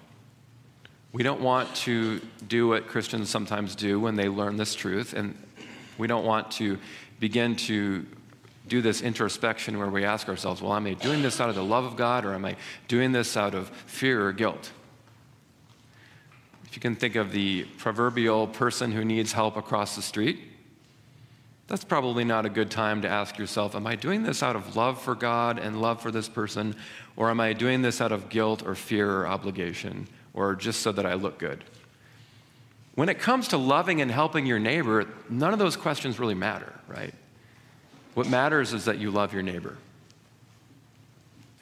We 1.12 1.22
don't 1.22 1.42
want 1.42 1.74
to 1.76 2.22
do 2.48 2.68
what 2.68 2.88
Christians 2.88 3.28
sometimes 3.28 3.74
do 3.74 4.00
when 4.00 4.16
they 4.16 4.30
learn 4.30 4.56
this 4.56 4.74
truth, 4.74 5.12
and 5.12 5.36
we 5.98 6.06
don't 6.06 6.24
want 6.24 6.50
to 6.52 6.78
begin 7.20 7.54
to 7.56 8.06
do 8.68 8.80
this 8.80 9.02
introspection 9.02 9.78
where 9.78 9.90
we 9.90 10.02
ask 10.02 10.30
ourselves, 10.30 10.62
well, 10.62 10.74
am 10.74 10.86
I 10.86 10.94
doing 10.94 11.20
this 11.20 11.42
out 11.42 11.50
of 11.50 11.54
the 11.54 11.62
love 11.62 11.84
of 11.84 11.94
God, 11.94 12.24
or 12.24 12.32
am 12.32 12.46
I 12.46 12.56
doing 12.88 13.12
this 13.12 13.36
out 13.36 13.54
of 13.54 13.68
fear 13.68 14.26
or 14.26 14.32
guilt? 14.32 14.72
If 16.64 16.74
you 16.74 16.80
can 16.80 16.96
think 16.96 17.14
of 17.14 17.32
the 17.32 17.64
proverbial 17.76 18.46
person 18.46 18.92
who 18.92 19.04
needs 19.04 19.32
help 19.32 19.58
across 19.58 19.94
the 19.94 20.00
street, 20.00 20.40
that's 21.72 21.84
probably 21.84 22.22
not 22.22 22.44
a 22.44 22.50
good 22.50 22.70
time 22.70 23.00
to 23.00 23.08
ask 23.08 23.38
yourself, 23.38 23.74
Am 23.74 23.86
I 23.86 23.96
doing 23.96 24.24
this 24.24 24.42
out 24.42 24.56
of 24.56 24.76
love 24.76 25.00
for 25.00 25.14
God 25.14 25.58
and 25.58 25.80
love 25.80 26.02
for 26.02 26.10
this 26.10 26.28
person? 26.28 26.76
Or 27.16 27.30
am 27.30 27.40
I 27.40 27.54
doing 27.54 27.80
this 27.80 28.02
out 28.02 28.12
of 28.12 28.28
guilt 28.28 28.62
or 28.62 28.74
fear 28.74 29.10
or 29.10 29.26
obligation 29.26 30.06
or 30.34 30.54
just 30.54 30.82
so 30.82 30.92
that 30.92 31.06
I 31.06 31.14
look 31.14 31.38
good? 31.38 31.64
When 32.94 33.08
it 33.08 33.18
comes 33.18 33.48
to 33.48 33.56
loving 33.56 34.02
and 34.02 34.10
helping 34.10 34.44
your 34.44 34.58
neighbor, 34.58 35.08
none 35.30 35.54
of 35.54 35.58
those 35.58 35.74
questions 35.74 36.18
really 36.18 36.34
matter, 36.34 36.78
right? 36.88 37.14
What 38.12 38.28
matters 38.28 38.74
is 38.74 38.84
that 38.84 38.98
you 38.98 39.10
love 39.10 39.32
your 39.32 39.42
neighbor. 39.42 39.78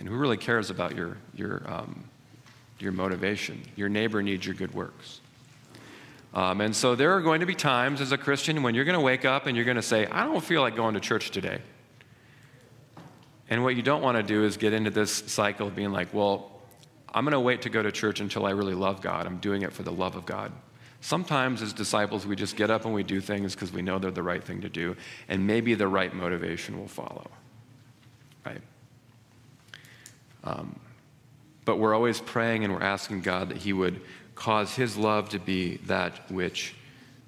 And 0.01 0.09
who 0.09 0.17
really 0.17 0.39
cares 0.39 0.71
about 0.71 0.97
your, 0.97 1.19
your, 1.37 1.63
um, 1.69 2.03
your 2.81 2.91
motivation? 2.91 3.63
Your 3.77 3.89
neighbor 3.89 4.25
needs 4.25 4.45
your 4.45 4.57
good 4.57 4.75
works. 4.75 5.21
Um, 6.33 6.61
and 6.61 6.75
so 6.75 6.95
there 6.95 7.13
are 7.17 7.21
going 7.21 7.41
to 7.41 7.47
be 7.47 7.55
times 7.55 8.01
as 8.01 8.13
a 8.13 8.19
Christian 8.19 8.63
when 8.63 8.75
you're 8.75 8.85
going 8.85 8.99
to 8.99 9.05
wake 9.05 9.25
up 9.25 9.47
and 9.47 9.57
you're 9.57 9.65
going 9.65 9.77
to 9.77 9.83
say, 9.83 10.07
I 10.07 10.25
don't 10.25 10.43
feel 10.43 10.61
like 10.61 10.77
going 10.77 10.95
to 10.95 11.01
church 11.01 11.31
today. 11.31 11.61
And 13.49 13.65
what 13.65 13.75
you 13.75 13.83
don't 13.83 14.03
want 14.03 14.17
to 14.17 14.23
do 14.23 14.45
is 14.45 14.57
get 14.57 14.73
into 14.73 14.91
this 14.91 15.11
cycle 15.13 15.67
of 15.67 15.75
being 15.75 15.91
like, 15.91 16.15
well, 16.15 16.53
I'm 17.13 17.25
going 17.25 17.33
to 17.33 17.41
wait 17.41 17.63
to 17.63 17.69
go 17.69 17.83
to 17.83 17.91
church 17.91 18.21
until 18.21 18.47
I 18.47 18.51
really 18.51 18.75
love 18.75 19.01
God. 19.01 19.27
I'm 19.27 19.39
doing 19.39 19.63
it 19.63 19.73
for 19.73 19.83
the 19.83 19.91
love 19.91 20.15
of 20.15 20.25
God. 20.25 20.53
Sometimes, 21.01 21.63
as 21.63 21.73
disciples, 21.73 22.27
we 22.27 22.37
just 22.37 22.57
get 22.57 22.71
up 22.71 22.85
and 22.85 22.95
we 22.95 23.03
do 23.03 23.21
things 23.21 23.55
because 23.55 23.73
we 23.73 23.83
know 23.83 23.99
they're 23.99 24.11
the 24.11 24.23
right 24.23 24.45
thing 24.45 24.61
to 24.61 24.69
do, 24.69 24.97
and 25.29 25.47
maybe 25.47 25.75
the 25.75 25.89
right 25.89 26.15
motivation 26.15 26.79
will 26.79 26.89
follow. 26.89 27.29
Right? 28.45 28.61
Um, 30.45 30.79
but 31.65 31.79
we're 31.79 31.95
always 31.95 32.21
praying 32.21 32.65
and 32.65 32.73
we're 32.73 32.83
asking 32.83 33.23
God 33.23 33.49
that 33.49 33.57
He 33.57 33.73
would 33.73 34.01
cause 34.41 34.75
His 34.75 34.97
love 34.97 35.29
to 35.29 35.39
be 35.39 35.77
that 35.85 36.31
which 36.31 36.75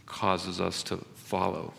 causes 0.06 0.62
us 0.62 0.82
to 0.84 0.96
follow. 1.14 1.74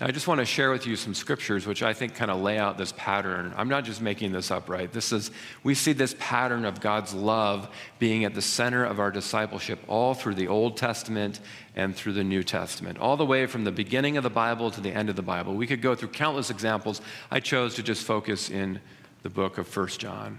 Now, 0.00 0.06
I 0.06 0.12
just 0.12 0.28
want 0.28 0.38
to 0.38 0.46
share 0.46 0.70
with 0.70 0.86
you 0.86 0.94
some 0.94 1.12
scriptures 1.12 1.66
which 1.66 1.82
I 1.82 1.92
think 1.92 2.14
kind 2.14 2.30
of 2.30 2.40
lay 2.40 2.58
out 2.58 2.78
this 2.78 2.94
pattern. 2.96 3.52
I'm 3.56 3.68
not 3.68 3.84
just 3.84 4.00
making 4.00 4.30
this 4.30 4.52
up, 4.52 4.68
right? 4.68 4.90
This 4.90 5.10
is, 5.10 5.32
we 5.64 5.74
see 5.74 5.92
this 5.92 6.14
pattern 6.20 6.64
of 6.64 6.80
God's 6.80 7.12
love 7.12 7.68
being 7.98 8.24
at 8.24 8.34
the 8.34 8.40
center 8.40 8.84
of 8.84 9.00
our 9.00 9.10
discipleship 9.10 9.80
all 9.88 10.14
through 10.14 10.36
the 10.36 10.46
Old 10.46 10.76
Testament 10.76 11.40
and 11.74 11.94
through 11.94 12.12
the 12.12 12.24
New 12.24 12.44
Testament, 12.44 12.98
all 12.98 13.16
the 13.16 13.26
way 13.26 13.46
from 13.46 13.64
the 13.64 13.72
beginning 13.72 14.16
of 14.16 14.22
the 14.22 14.30
Bible 14.30 14.70
to 14.70 14.80
the 14.80 14.92
end 14.92 15.10
of 15.10 15.16
the 15.16 15.22
Bible. 15.22 15.54
We 15.54 15.66
could 15.66 15.82
go 15.82 15.96
through 15.96 16.10
countless 16.10 16.50
examples. 16.50 17.00
I 17.32 17.40
chose 17.40 17.74
to 17.74 17.82
just 17.82 18.04
focus 18.04 18.48
in 18.48 18.80
the 19.24 19.28
book 19.28 19.58
of 19.58 19.66
First 19.66 19.98
John. 19.98 20.38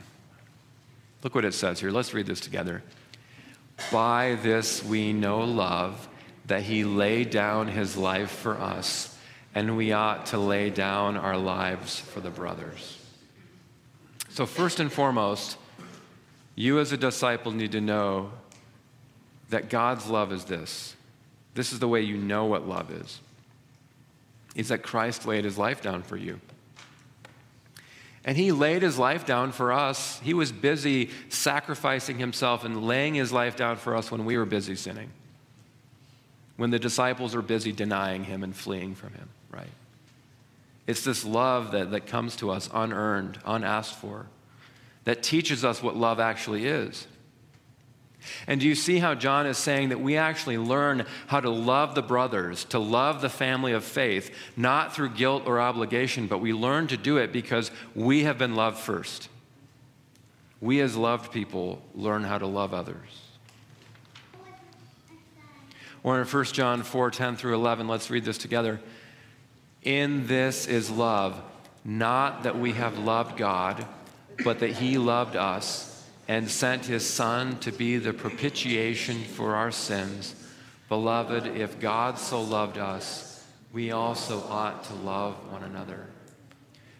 Look 1.23 1.35
what 1.35 1.45
it 1.45 1.53
says 1.53 1.79
here. 1.79 1.91
Let's 1.91 2.13
read 2.13 2.25
this 2.25 2.39
together. 2.39 2.83
By 3.91 4.37
this 4.41 4.83
we 4.83 5.13
know 5.13 5.39
love, 5.39 6.07
that 6.45 6.63
he 6.63 6.83
laid 6.83 7.29
down 7.29 7.67
his 7.67 7.95
life 7.95 8.31
for 8.31 8.59
us 8.59 9.17
and 9.53 9.75
we 9.75 9.91
ought 9.91 10.27
to 10.27 10.37
lay 10.37 10.69
down 10.69 11.17
our 11.17 11.37
lives 11.37 11.99
for 11.99 12.21
the 12.21 12.29
brothers. 12.29 12.97
So, 14.29 14.45
first 14.45 14.79
and 14.79 14.91
foremost, 14.91 15.57
you 16.55 16.79
as 16.79 16.91
a 16.91 16.97
disciple 16.97 17.51
need 17.51 17.73
to 17.73 17.81
know 17.81 18.31
that 19.49 19.69
God's 19.69 20.07
love 20.07 20.31
is 20.31 20.45
this. 20.45 20.95
This 21.53 21.73
is 21.73 21.79
the 21.79 21.87
way 21.87 22.01
you 22.01 22.15
know 22.15 22.45
what 22.45 22.67
love 22.67 22.91
is. 22.91 23.19
Is 24.55 24.69
that 24.69 24.83
Christ 24.83 25.25
laid 25.25 25.43
his 25.43 25.57
life 25.57 25.81
down 25.81 26.01
for 26.01 26.15
you. 26.15 26.39
And 28.23 28.37
he 28.37 28.51
laid 28.51 28.83
his 28.83 28.99
life 28.99 29.25
down 29.25 29.51
for 29.51 29.73
us. 29.73 30.19
He 30.19 30.33
was 30.33 30.51
busy 30.51 31.09
sacrificing 31.29 32.19
himself 32.19 32.63
and 32.63 32.85
laying 32.85 33.15
his 33.15 33.31
life 33.31 33.55
down 33.55 33.77
for 33.77 33.95
us 33.95 34.11
when 34.11 34.25
we 34.25 34.37
were 34.37 34.45
busy 34.45 34.75
sinning, 34.75 35.09
when 36.57 36.69
the 36.69 36.79
disciples 36.79 37.33
are 37.33 37.41
busy 37.41 37.71
denying 37.71 38.25
him 38.25 38.43
and 38.43 38.55
fleeing 38.55 38.93
from 38.93 39.13
him 39.13 39.29
right? 39.51 39.69
It's 40.87 41.03
this 41.03 41.23
love 41.23 41.71
that, 41.71 41.91
that 41.91 42.07
comes 42.07 42.35
to 42.37 42.51
us 42.51 42.69
unearned, 42.73 43.39
unasked 43.45 43.95
for, 43.95 44.27
that 45.03 45.23
teaches 45.23 45.63
us 45.63 45.83
what 45.83 45.95
love 45.95 46.19
actually 46.19 46.65
is. 46.65 47.07
And 48.47 48.61
do 48.61 48.67
you 48.67 48.75
see 48.75 48.99
how 48.99 49.15
John 49.15 49.45
is 49.45 49.57
saying 49.57 49.89
that 49.89 49.99
we 49.99 50.17
actually 50.17 50.57
learn 50.57 51.05
how 51.27 51.39
to 51.39 51.49
love 51.49 51.95
the 51.95 52.01
brothers, 52.01 52.65
to 52.65 52.79
love 52.79 53.21
the 53.21 53.29
family 53.29 53.71
of 53.71 53.83
faith, 53.83 54.33
not 54.55 54.93
through 54.93 55.09
guilt 55.09 55.43
or 55.45 55.59
obligation, 55.59 56.27
but 56.27 56.39
we 56.39 56.53
learn 56.53 56.87
to 56.87 56.97
do 56.97 57.17
it 57.17 57.31
because 57.31 57.71
we 57.95 58.23
have 58.23 58.37
been 58.37 58.55
loved 58.55 58.77
first. 58.77 59.29
We, 60.59 60.79
as 60.81 60.95
loved 60.95 61.31
people, 61.31 61.81
learn 61.95 62.23
how 62.23 62.37
to 62.37 62.45
love 62.45 62.73
others. 62.73 63.21
Or 66.03 66.19
in 66.19 66.27
1 66.27 66.45
John 66.45 66.83
4 66.83 67.11
10 67.11 67.35
through 67.35 67.55
11, 67.55 67.87
let's 67.87 68.09
read 68.09 68.25
this 68.25 68.37
together. 68.37 68.79
In 69.83 70.27
this 70.27 70.67
is 70.67 70.89
love, 70.91 71.41
not 71.83 72.43
that 72.43 72.59
we 72.59 72.73
have 72.73 72.99
loved 72.99 73.37
God, 73.37 73.85
but 74.43 74.59
that 74.59 74.71
He 74.71 74.99
loved 74.99 75.35
us 75.35 75.90
and 76.31 76.49
sent 76.49 76.85
His 76.85 77.05
Son 77.05 77.59
to 77.59 77.73
be 77.73 77.97
the 77.97 78.13
propitiation 78.13 79.21
for 79.21 79.53
our 79.53 79.69
sins. 79.69 80.33
Beloved, 80.87 81.45
if 81.45 81.77
God 81.77 82.17
so 82.17 82.41
loved 82.41 82.77
us, 82.77 83.45
we 83.73 83.91
also 83.91 84.41
ought 84.47 84.85
to 84.85 84.93
love 84.93 85.33
one 85.51 85.63
another. 85.63 86.07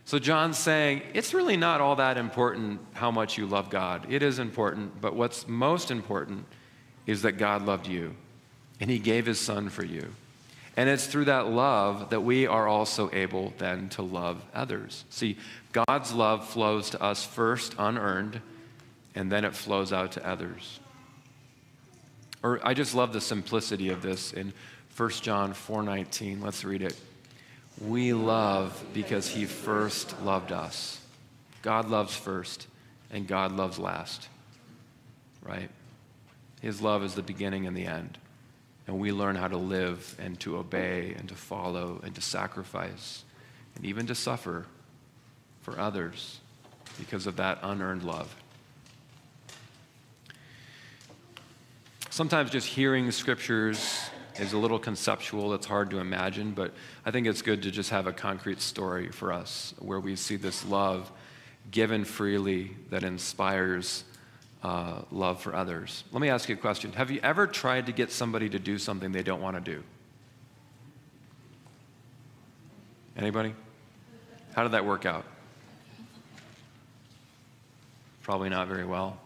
So, 0.04 0.20
John's 0.20 0.58
saying 0.58 1.04
it's 1.14 1.34
really 1.34 1.56
not 1.56 1.80
all 1.80 1.96
that 1.96 2.18
important 2.18 2.82
how 2.92 3.10
much 3.10 3.38
you 3.38 3.46
love 3.46 3.70
God. 3.70 4.06
It 4.10 4.22
is 4.22 4.38
important, 4.38 5.00
but 5.00 5.16
what's 5.16 5.48
most 5.48 5.92
important 5.92 6.46
is 7.08 7.22
that 7.22 7.38
God 7.38 7.62
loved 7.62 7.88
you 7.88 8.14
and 8.82 8.90
He 8.90 9.00
gave 9.00 9.28
His 9.28 9.40
Son 9.40 9.70
for 9.70 9.86
you. 9.86 10.14
And 10.76 10.90
it's 10.90 11.08
through 11.08 11.26
that 11.26 11.48
love 11.48 12.10
that 12.10 12.20
we 12.20 12.48
are 12.48 12.68
also 12.68 13.10
able 13.14 13.54
then 13.60 13.88
to 13.92 14.02
love 14.02 14.44
others. 14.54 15.06
See, 15.10 15.38
God's 15.72 16.12
love 16.12 16.50
flows 16.50 16.90
to 16.90 17.02
us 17.02 17.24
first, 17.24 17.76
unearned, 17.80 18.42
and 19.16 19.32
then 19.32 19.46
it 19.46 19.56
flows 19.56 19.92
out 19.94 20.14
to 20.14 20.28
others. 20.28 20.80
Or 22.44 22.60
I 22.66 22.74
just 22.74 22.96
love 22.96 23.14
the 23.14 23.22
simplicity 23.22 23.90
of 23.90 24.02
this 24.02 24.34
in 24.34 24.54
1 24.96 25.10
John 25.22 25.54
4:19. 25.54 26.42
Let's 26.42 26.64
read 26.64 26.82
it. 26.82 27.00
We 27.80 28.14
love 28.14 28.84
because 28.94 29.28
he 29.30 29.46
first 29.46 30.20
loved 30.22 30.52
us. 30.52 31.00
God 31.62 31.90
loves 31.90 32.16
first 32.16 32.68
and 33.12 33.28
God 33.28 33.52
loves 33.52 33.78
last. 33.78 34.28
Right? 35.44 35.70
His 36.62 36.82
love 36.82 37.04
is 37.04 37.16
the 37.16 37.24
beginning 37.24 37.68
and 37.68 37.76
the 37.76 37.86
end 37.86 38.18
and 38.88 39.00
we 39.00 39.12
learn 39.12 39.36
how 39.36 39.48
to 39.48 39.58
live 39.58 40.16
and 40.20 40.40
to 40.42 40.58
obey 40.58 41.16
and 41.18 41.30
to 41.30 41.36
follow 41.36 42.02
and 42.04 42.14
to 42.16 42.22
sacrifice 42.22 43.24
and 43.76 43.86
even 43.86 44.06
to 44.08 44.16
suffer 44.16 44.66
for 45.62 45.80
others 45.80 46.40
because 47.00 47.28
of 47.28 47.38
that 47.38 47.60
unearned 47.64 48.04
love. 48.04 48.36
Sometimes 52.12 52.50
just 52.52 52.68
hearing 52.68 53.10
scriptures 53.10 54.10
is 54.38 54.52
a 54.52 54.58
little 54.58 54.80
conceptual, 54.80 55.54
it's 55.54 55.66
hard 55.66 55.90
to 55.92 56.00
imagine, 56.00 56.52
but 56.52 56.74
I 57.06 57.12
think 57.12 57.26
it's 57.26 57.42
good 57.42 57.64
to 57.64 57.72
just 57.72 57.90
have 57.92 58.06
a 58.06 58.12
concrete 58.12 58.60
story 58.60 59.08
for 59.08 59.32
us 59.32 59.74
where 59.80 59.98
we 59.98 60.18
see 60.18 60.36
this 60.36 60.66
love 60.66 61.10
given 61.72 62.04
freely 62.04 62.72
that 62.90 63.06
inspires 63.06 64.04
uh, 64.62 65.04
love 65.10 65.42
for 65.42 65.56
others. 65.56 66.04
Let 66.12 66.22
me 66.22 66.28
ask 66.28 66.50
you 66.50 66.56
a 66.56 66.58
question. 66.58 66.92
Have 66.92 67.12
you 67.12 67.22
ever 67.24 67.48
tried 67.48 67.86
to 67.86 67.94
get 67.94 68.12
somebody 68.12 68.50
to 68.50 68.60
do 68.60 68.78
something 68.78 69.14
they 69.14 69.24
don't 69.24 69.42
want 69.42 69.56
to 69.64 69.72
do? 69.72 69.82
Anybody? 73.16 73.56
How 74.54 74.64
did 74.64 74.74
that 74.74 74.86
work 74.86 75.06
out? 75.06 75.24
Probably 78.22 78.50
not 78.50 78.68
very 78.68 78.86
well. 78.86 79.18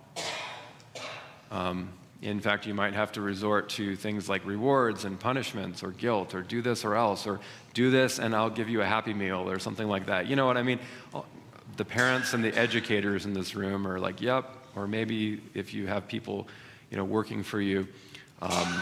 Um, 1.49 1.89
in 2.25 2.39
fact, 2.39 2.65
you 2.65 2.73
might 2.73 2.93
have 2.93 3.11
to 3.11 3.21
resort 3.21 3.69
to 3.69 3.95
things 3.95 4.27
like 4.27 4.43
rewards 4.45 5.05
and 5.05 5.19
punishments 5.19 5.83
or 5.83 5.91
guilt 5.91 6.33
or 6.33 6.41
do 6.41 6.59
this 6.59 6.83
or 6.83 6.95
else 6.95 7.27
or 7.27 7.39
do 7.75 7.91
this 7.91 8.17
and 8.17 8.35
I'll 8.35 8.49
give 8.49 8.67
you 8.67 8.81
a 8.81 8.85
happy 8.85 9.13
meal 9.13 9.47
or 9.49 9.59
something 9.59 9.87
like 9.87 10.07
that. 10.07 10.25
You 10.25 10.35
know 10.35 10.47
what 10.47 10.57
I 10.57 10.63
mean? 10.63 10.79
The 11.77 11.85
parents 11.85 12.33
and 12.33 12.43
the 12.43 12.57
educators 12.57 13.25
in 13.25 13.33
this 13.33 13.53
room 13.53 13.87
are 13.87 13.99
like, 13.99 14.21
yep. 14.21 14.49
Or 14.75 14.87
maybe 14.87 15.39
if 15.53 15.73
you 15.73 15.85
have 15.85 16.07
people, 16.07 16.47
you 16.89 16.97
know, 16.97 17.03
working 17.03 17.43
for 17.43 17.61
you, 17.61 17.87
um, 18.41 18.81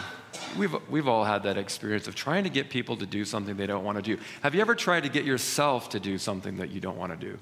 we've, 0.56 0.74
we've 0.88 1.06
all 1.06 1.24
had 1.24 1.42
that 1.42 1.58
experience 1.58 2.08
of 2.08 2.14
trying 2.14 2.44
to 2.44 2.50
get 2.50 2.70
people 2.70 2.96
to 2.96 3.06
do 3.06 3.26
something 3.26 3.56
they 3.56 3.66
don't 3.66 3.84
want 3.84 3.96
to 3.96 4.02
do. 4.02 4.20
Have 4.42 4.54
you 4.54 4.62
ever 4.62 4.74
tried 4.74 5.02
to 5.02 5.10
get 5.10 5.24
yourself 5.24 5.90
to 5.90 6.00
do 6.00 6.16
something 6.16 6.56
that 6.56 6.70
you 6.70 6.80
don't 6.80 6.96
want 6.96 7.12
to 7.12 7.18
do? 7.18 7.38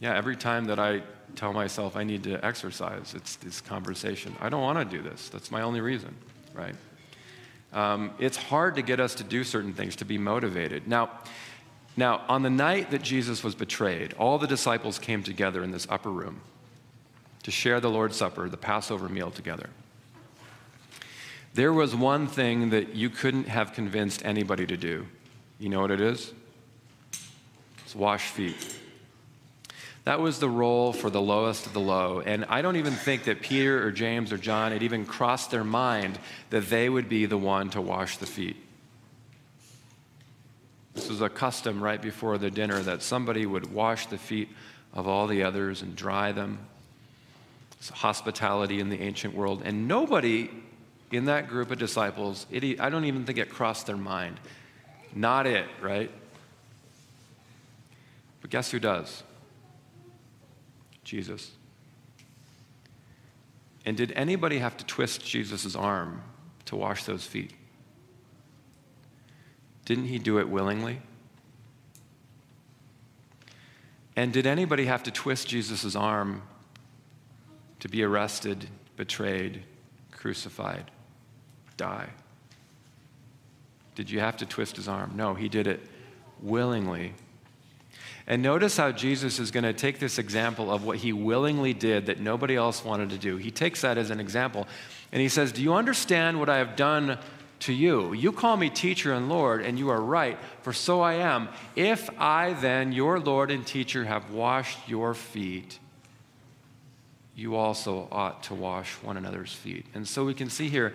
Yeah, 0.00 0.14
every 0.16 0.36
time 0.36 0.66
that 0.66 0.78
I 0.78 1.02
tell 1.34 1.52
myself 1.52 1.96
I 1.96 2.04
need 2.04 2.22
to 2.24 2.44
exercise, 2.44 3.14
it's 3.14 3.36
this 3.36 3.60
conversation. 3.60 4.36
I 4.40 4.48
don't 4.48 4.62
want 4.62 4.78
to 4.78 4.96
do 4.96 5.02
this. 5.02 5.28
That's 5.28 5.50
my 5.50 5.62
only 5.62 5.80
reason, 5.80 6.14
right? 6.54 6.74
Um, 7.72 8.12
it's 8.18 8.36
hard 8.36 8.76
to 8.76 8.82
get 8.82 9.00
us 9.00 9.14
to 9.16 9.24
do 9.24 9.44
certain 9.44 9.72
things, 9.72 9.96
to 9.96 10.04
be 10.04 10.18
motivated. 10.18 10.86
Now, 10.86 11.10
now, 11.96 12.22
on 12.28 12.42
the 12.42 12.50
night 12.50 12.90
that 12.90 13.00
Jesus 13.02 13.42
was 13.42 13.54
betrayed, 13.54 14.12
all 14.18 14.38
the 14.38 14.46
disciples 14.46 14.98
came 14.98 15.22
together 15.22 15.64
in 15.64 15.70
this 15.70 15.86
upper 15.88 16.10
room 16.10 16.42
to 17.42 17.50
share 17.50 17.80
the 17.80 17.88
Lord's 17.88 18.16
Supper, 18.16 18.48
the 18.50 18.56
Passover 18.58 19.08
meal 19.08 19.30
together. 19.30 19.70
There 21.54 21.72
was 21.72 21.94
one 21.94 22.26
thing 22.26 22.68
that 22.70 22.94
you 22.94 23.08
couldn't 23.08 23.48
have 23.48 23.72
convinced 23.72 24.22
anybody 24.26 24.66
to 24.66 24.76
do. 24.76 25.06
You 25.58 25.70
know 25.70 25.80
what 25.80 25.90
it 25.90 26.02
is? 26.02 26.34
It's 27.84 27.94
wash 27.94 28.24
feet. 28.28 28.75
That 30.06 30.20
was 30.20 30.38
the 30.38 30.48
role 30.48 30.92
for 30.92 31.10
the 31.10 31.20
lowest 31.20 31.66
of 31.66 31.72
the 31.72 31.80
low. 31.80 32.20
And 32.20 32.44
I 32.48 32.62
don't 32.62 32.76
even 32.76 32.92
think 32.92 33.24
that 33.24 33.40
Peter 33.40 33.84
or 33.84 33.90
James 33.90 34.32
or 34.32 34.38
John 34.38 34.70
had 34.70 34.84
even 34.84 35.04
crossed 35.04 35.50
their 35.50 35.64
mind 35.64 36.16
that 36.50 36.70
they 36.70 36.88
would 36.88 37.08
be 37.08 37.26
the 37.26 37.36
one 37.36 37.70
to 37.70 37.80
wash 37.80 38.16
the 38.18 38.26
feet. 38.26 38.56
This 40.94 41.08
was 41.08 41.22
a 41.22 41.28
custom 41.28 41.82
right 41.82 42.00
before 42.00 42.38
the 42.38 42.52
dinner 42.52 42.78
that 42.82 43.02
somebody 43.02 43.46
would 43.46 43.72
wash 43.74 44.06
the 44.06 44.16
feet 44.16 44.48
of 44.94 45.08
all 45.08 45.26
the 45.26 45.42
others 45.42 45.82
and 45.82 45.96
dry 45.96 46.30
them. 46.30 46.60
It's 47.72 47.88
hospitality 47.88 48.78
in 48.78 48.90
the 48.90 49.00
ancient 49.00 49.34
world. 49.34 49.62
And 49.64 49.88
nobody 49.88 50.50
in 51.10 51.24
that 51.24 51.48
group 51.48 51.72
of 51.72 51.80
disciples, 51.80 52.46
it, 52.52 52.80
I 52.80 52.90
don't 52.90 53.06
even 53.06 53.24
think 53.24 53.38
it 53.38 53.50
crossed 53.50 53.86
their 53.86 53.96
mind. 53.96 54.38
Not 55.16 55.48
it, 55.48 55.66
right? 55.82 56.12
But 58.40 58.50
guess 58.50 58.70
who 58.70 58.78
does? 58.78 59.24
Jesus. 61.06 61.52
And 63.86 63.96
did 63.96 64.10
anybody 64.12 64.58
have 64.58 64.76
to 64.78 64.84
twist 64.84 65.24
Jesus' 65.24 65.76
arm 65.76 66.22
to 66.64 66.74
wash 66.74 67.04
those 67.04 67.24
feet? 67.24 67.52
Didn't 69.84 70.06
he 70.06 70.18
do 70.18 70.38
it 70.38 70.48
willingly? 70.48 71.00
And 74.16 74.32
did 74.32 74.46
anybody 74.46 74.86
have 74.86 75.04
to 75.04 75.12
twist 75.12 75.46
Jesus' 75.46 75.94
arm 75.94 76.42
to 77.78 77.88
be 77.88 78.02
arrested, 78.02 78.66
betrayed, 78.96 79.62
crucified, 80.10 80.90
die? 81.76 82.08
Did 83.94 84.10
you 84.10 84.18
have 84.18 84.36
to 84.38 84.46
twist 84.46 84.74
his 84.74 84.88
arm? 84.88 85.12
No, 85.14 85.34
he 85.34 85.48
did 85.48 85.68
it 85.68 85.80
willingly 86.42 87.14
and 88.26 88.42
notice 88.42 88.76
how 88.76 88.90
Jesus 88.90 89.38
is 89.38 89.52
going 89.52 89.64
to 89.64 89.72
take 89.72 90.00
this 90.00 90.18
example 90.18 90.72
of 90.72 90.84
what 90.84 90.98
he 90.98 91.12
willingly 91.12 91.72
did 91.72 92.06
that 92.06 92.18
nobody 92.18 92.56
else 92.56 92.84
wanted 92.84 93.10
to 93.10 93.18
do. 93.18 93.36
He 93.36 93.52
takes 93.52 93.82
that 93.82 93.98
as 93.98 94.10
an 94.10 94.18
example 94.18 94.66
and 95.12 95.22
he 95.22 95.28
says, 95.28 95.52
Do 95.52 95.62
you 95.62 95.74
understand 95.74 96.40
what 96.40 96.48
I 96.48 96.58
have 96.58 96.74
done 96.74 97.18
to 97.60 97.72
you? 97.72 98.12
You 98.12 98.32
call 98.32 98.56
me 98.56 98.68
teacher 98.68 99.12
and 99.12 99.28
Lord, 99.28 99.62
and 99.62 99.78
you 99.78 99.90
are 99.90 100.00
right, 100.00 100.38
for 100.62 100.72
so 100.72 101.00
I 101.00 101.14
am. 101.14 101.48
If 101.76 102.10
I 102.18 102.54
then, 102.54 102.92
your 102.92 103.20
Lord 103.20 103.52
and 103.52 103.64
teacher, 103.64 104.04
have 104.04 104.30
washed 104.30 104.88
your 104.88 105.14
feet, 105.14 105.78
you 107.36 107.54
also 107.54 108.08
ought 108.10 108.42
to 108.44 108.54
wash 108.54 108.94
one 109.02 109.16
another's 109.16 109.52
feet. 109.52 109.86
And 109.94 110.08
so 110.08 110.24
we 110.24 110.34
can 110.34 110.50
see 110.50 110.68
here 110.68 110.94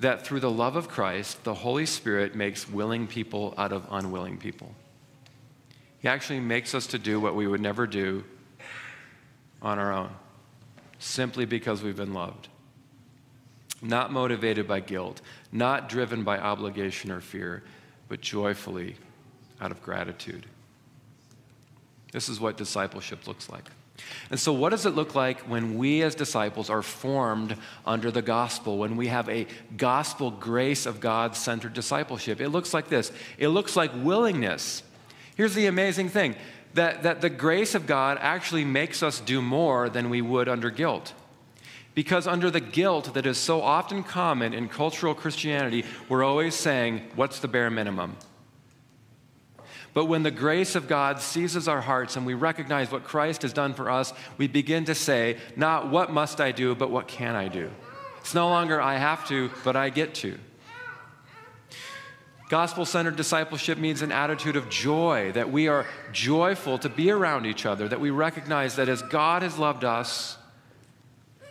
that 0.00 0.26
through 0.26 0.40
the 0.40 0.50
love 0.50 0.74
of 0.74 0.88
Christ, 0.88 1.44
the 1.44 1.54
Holy 1.54 1.86
Spirit 1.86 2.34
makes 2.34 2.68
willing 2.68 3.06
people 3.06 3.54
out 3.56 3.72
of 3.72 3.86
unwilling 3.90 4.38
people. 4.38 4.74
He 6.04 6.10
actually 6.10 6.40
makes 6.40 6.74
us 6.74 6.86
to 6.88 6.98
do 6.98 7.18
what 7.18 7.34
we 7.34 7.46
would 7.46 7.62
never 7.62 7.86
do 7.86 8.24
on 9.62 9.78
our 9.78 9.90
own, 9.90 10.10
simply 10.98 11.46
because 11.46 11.82
we've 11.82 11.96
been 11.96 12.12
loved. 12.12 12.48
Not 13.80 14.12
motivated 14.12 14.68
by 14.68 14.80
guilt, 14.80 15.22
not 15.50 15.88
driven 15.88 16.22
by 16.22 16.38
obligation 16.38 17.10
or 17.10 17.22
fear, 17.22 17.62
but 18.06 18.20
joyfully 18.20 18.96
out 19.62 19.70
of 19.70 19.82
gratitude. 19.82 20.44
This 22.12 22.28
is 22.28 22.38
what 22.38 22.58
discipleship 22.58 23.26
looks 23.26 23.48
like. 23.48 23.64
And 24.28 24.38
so, 24.38 24.52
what 24.52 24.72
does 24.72 24.84
it 24.84 24.90
look 24.90 25.14
like 25.14 25.40
when 25.48 25.78
we 25.78 26.02
as 26.02 26.14
disciples 26.14 26.68
are 26.68 26.82
formed 26.82 27.56
under 27.86 28.10
the 28.10 28.20
gospel, 28.20 28.76
when 28.76 28.98
we 28.98 29.06
have 29.06 29.30
a 29.30 29.46
gospel 29.78 30.30
grace 30.30 30.84
of 30.84 31.00
God 31.00 31.34
centered 31.34 31.72
discipleship? 31.72 32.42
It 32.42 32.50
looks 32.50 32.74
like 32.74 32.88
this 32.88 33.10
it 33.38 33.48
looks 33.48 33.74
like 33.74 33.90
willingness 33.94 34.82
Here's 35.34 35.54
the 35.54 35.66
amazing 35.66 36.08
thing 36.08 36.36
that, 36.74 37.02
that 37.04 37.20
the 37.20 37.30
grace 37.30 37.74
of 37.74 37.86
God 37.86 38.18
actually 38.20 38.64
makes 38.64 39.02
us 39.02 39.20
do 39.20 39.40
more 39.40 39.88
than 39.88 40.10
we 40.10 40.20
would 40.20 40.48
under 40.48 40.70
guilt. 40.70 41.12
Because 41.94 42.26
under 42.26 42.50
the 42.50 42.60
guilt 42.60 43.14
that 43.14 43.24
is 43.24 43.38
so 43.38 43.62
often 43.62 44.02
common 44.02 44.52
in 44.52 44.68
cultural 44.68 45.14
Christianity, 45.14 45.84
we're 46.08 46.24
always 46.24 46.54
saying, 46.54 47.02
What's 47.14 47.38
the 47.38 47.48
bare 47.48 47.70
minimum? 47.70 48.16
But 49.92 50.06
when 50.06 50.24
the 50.24 50.32
grace 50.32 50.74
of 50.74 50.88
God 50.88 51.20
seizes 51.20 51.68
our 51.68 51.80
hearts 51.80 52.16
and 52.16 52.26
we 52.26 52.34
recognize 52.34 52.90
what 52.90 53.04
Christ 53.04 53.42
has 53.42 53.52
done 53.52 53.74
for 53.74 53.88
us, 53.88 54.12
we 54.38 54.48
begin 54.48 54.84
to 54.86 54.94
say, 54.94 55.38
Not 55.54 55.88
what 55.88 56.12
must 56.12 56.40
I 56.40 56.50
do, 56.50 56.74
but 56.74 56.90
what 56.90 57.06
can 57.06 57.36
I 57.36 57.46
do? 57.46 57.70
It's 58.18 58.34
no 58.34 58.48
longer 58.48 58.80
I 58.80 58.96
have 58.96 59.28
to, 59.28 59.50
but 59.62 59.76
I 59.76 59.90
get 59.90 60.14
to. 60.16 60.36
Gospel 62.48 62.84
centered 62.84 63.16
discipleship 63.16 63.78
means 63.78 64.02
an 64.02 64.12
attitude 64.12 64.56
of 64.56 64.68
joy, 64.68 65.32
that 65.32 65.50
we 65.50 65.66
are 65.68 65.86
joyful 66.12 66.78
to 66.78 66.88
be 66.88 67.10
around 67.10 67.46
each 67.46 67.64
other, 67.64 67.88
that 67.88 68.00
we 68.00 68.10
recognize 68.10 68.76
that 68.76 68.88
as 68.88 69.00
God 69.02 69.42
has 69.42 69.58
loved 69.58 69.84
us, 69.84 70.36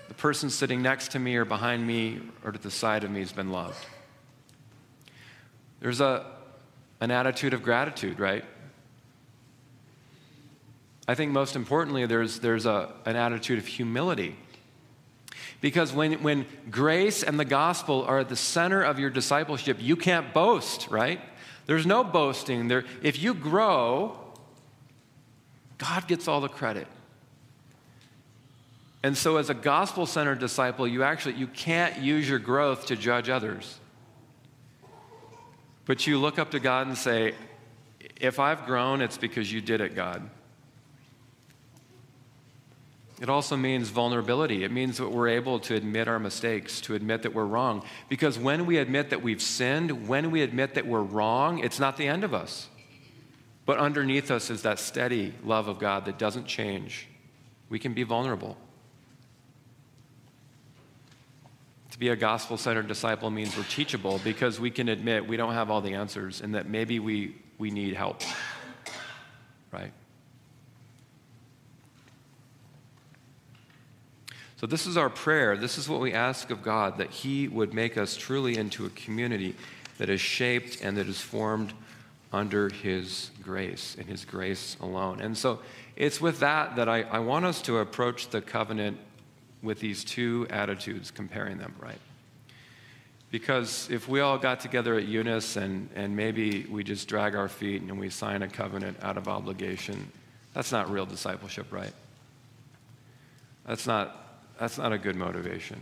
the 0.08 0.14
person 0.14 0.50
sitting 0.50 0.82
next 0.82 1.12
to 1.12 1.20
me 1.20 1.36
or 1.36 1.46
behind 1.46 1.86
me 1.88 2.22
or 2.44 2.52
to 2.52 2.60
the 2.60 2.70
side 2.70 3.04
of 3.04 3.10
me 3.10 3.22
has 3.22 3.32
been 3.32 3.52
loved. 3.52 3.84
There's 5.80 6.00
a, 6.00 6.26
an 7.02 7.10
attitude 7.10 7.54
of 7.54 7.64
gratitude, 7.64 8.20
right? 8.20 8.46
I 11.08 11.16
think 11.16 11.32
most 11.32 11.56
importantly, 11.56 12.06
there's, 12.06 12.40
there's 12.40 12.66
a, 12.66 12.94
an 13.06 13.16
attitude 13.16 13.58
of 13.58 13.66
humility. 13.66 14.38
Because 15.64 15.94
when, 15.94 16.22
when 16.22 16.46
grace 16.70 17.24
and 17.24 17.40
the 17.40 17.46
gospel 17.46 18.04
are 18.04 18.20
at 18.20 18.28
the 18.28 18.36
center 18.36 18.82
of 18.82 19.00
your 19.00 19.10
discipleship, 19.10 19.78
you 19.80 19.96
can't 19.96 20.34
boast, 20.34 20.90
right? 20.90 21.22
There's 21.68 21.86
no 21.86 22.04
boasting. 22.04 22.68
There, 22.68 22.84
if 23.02 23.24
you 23.24 23.34
grow, 23.34 24.18
God 25.78 26.06
gets 26.10 26.28
all 26.28 26.42
the 26.42 26.50
credit. 26.50 26.86
And 29.04 29.18
so 29.18 29.38
as 29.38 29.50
a 29.50 29.54
gospel-centered 29.54 30.40
disciple, 30.40 30.86
you 30.86 31.02
actually 31.02 31.36
you 31.36 31.48
can't 31.48 31.98
use 31.98 32.28
your 32.28 32.40
growth 32.40 32.88
to 32.88 32.98
judge 32.98 33.30
others. 33.30 33.80
But 35.86 36.06
you 36.06 36.20
look 36.20 36.40
up 36.40 36.52
to 36.52 36.60
God 36.60 36.88
and 36.88 36.98
say, 36.98 37.36
if 38.20 38.38
I've 38.38 38.66
grown, 38.66 39.00
it's 39.00 39.18
because 39.18 39.50
you 39.50 39.62
did 39.62 39.80
it, 39.80 39.96
God. 39.96 40.30
It 43.24 43.30
also 43.30 43.56
means 43.56 43.88
vulnerability. 43.88 44.66
It 44.66 44.72
means 44.74 44.98
that 44.98 45.10
we're 45.10 45.30
able 45.30 45.58
to 45.62 45.76
admit 45.76 46.10
our 46.10 46.20
mistakes, 46.20 46.82
to 46.82 46.94
admit 46.94 47.22
that 47.22 47.34
we're 47.34 47.46
wrong. 47.46 47.86
Because 48.10 48.38
when 48.38 48.66
we 48.66 48.80
admit 48.80 49.12
that 49.12 49.24
we've 49.24 49.42
sinned, 49.42 50.10
when 50.10 50.30
we 50.30 50.42
admit 50.42 50.74
that 50.74 50.86
we're 50.86 51.02
wrong, 51.02 51.60
it's 51.60 51.80
not 51.80 51.96
the 51.96 52.06
end 52.06 52.26
of 52.26 52.34
us. 52.34 52.68
But 53.66 53.78
underneath 53.78 54.30
us 54.30 54.50
is 54.50 54.64
that 54.64 54.78
steady 54.78 55.34
love 55.46 55.70
of 55.70 55.80
God 55.80 56.04
that 56.04 56.20
doesn't 56.20 56.48
change. 56.48 57.08
We 57.70 57.80
can 57.80 57.94
be 57.94 58.04
vulnerable. 58.04 58.58
To 61.92 62.00
be 62.00 62.10
a 62.10 62.18
gospel 62.18 62.58
centered 62.58 62.90
disciple 62.90 63.30
means 63.30 63.56
we're 63.56 63.64
teachable 63.64 64.20
because 64.26 64.60
we 64.60 64.70
can 64.70 64.90
admit 64.90 65.26
we 65.26 65.38
don't 65.38 65.54
have 65.54 65.72
all 65.72 65.80
the 65.80 65.94
answers 65.94 66.42
and 66.42 66.56
that 66.56 66.68
maybe 66.68 67.00
we, 67.00 67.38
we 67.58 67.72
need 67.72 67.96
help. 67.96 68.22
Right? 69.72 69.94
So, 74.64 74.68
this 74.68 74.88
is 74.88 74.96
our 74.96 75.10
prayer. 75.10 75.58
This 75.58 75.78
is 75.78 75.90
what 75.90 76.00
we 76.00 76.14
ask 76.14 76.50
of 76.50 76.64
God 76.64 77.00
that 77.00 77.10
He 77.10 77.50
would 77.50 77.74
make 77.74 77.98
us 77.98 78.16
truly 78.16 78.56
into 78.56 78.86
a 78.86 78.90
community 78.92 79.58
that 79.98 80.10
is 80.10 80.22
shaped 80.22 80.82
and 80.82 80.96
that 80.96 81.10
is 81.10 81.20
formed 81.20 81.74
under 82.32 82.70
His 82.70 83.32
grace 83.42 83.98
and 84.00 84.08
His 84.08 84.24
grace 84.24 84.78
alone. 84.80 85.20
And 85.20 85.38
so 85.38 85.60
it's 85.98 86.22
with 86.22 86.40
that 86.40 86.78
that 86.78 86.88
I, 86.88 87.02
I 87.02 87.20
want 87.20 87.44
us 87.44 87.62
to 87.64 87.80
approach 87.80 88.30
the 88.30 88.40
covenant 88.40 89.00
with 89.62 89.82
these 89.82 90.06
two 90.06 90.48
attitudes, 90.50 91.12
comparing 91.12 91.58
them, 91.58 91.76
right? 91.78 92.00
Because 93.32 93.90
if 93.92 94.08
we 94.08 94.22
all 94.22 94.38
got 94.38 94.62
together 94.62 94.96
at 94.96 95.04
Eunice 95.04 95.58
and, 95.58 95.90
and 95.94 96.16
maybe 96.16 96.68
we 96.72 96.86
just 96.86 97.10
drag 97.10 97.36
our 97.36 97.50
feet 97.50 97.82
and 97.82 98.00
we 98.00 98.10
sign 98.10 98.44
a 98.44 98.48
covenant 98.48 98.96
out 99.02 99.18
of 99.18 99.28
obligation, 99.28 100.10
that's 100.54 100.72
not 100.72 100.90
real 100.90 101.06
discipleship, 101.06 101.70
right? 101.70 101.92
That's 103.66 103.86
not, 103.86 104.23
that's 104.60 104.78
not 104.78 104.94
a 104.94 104.98
good 104.98 105.16
motivation 105.16 105.82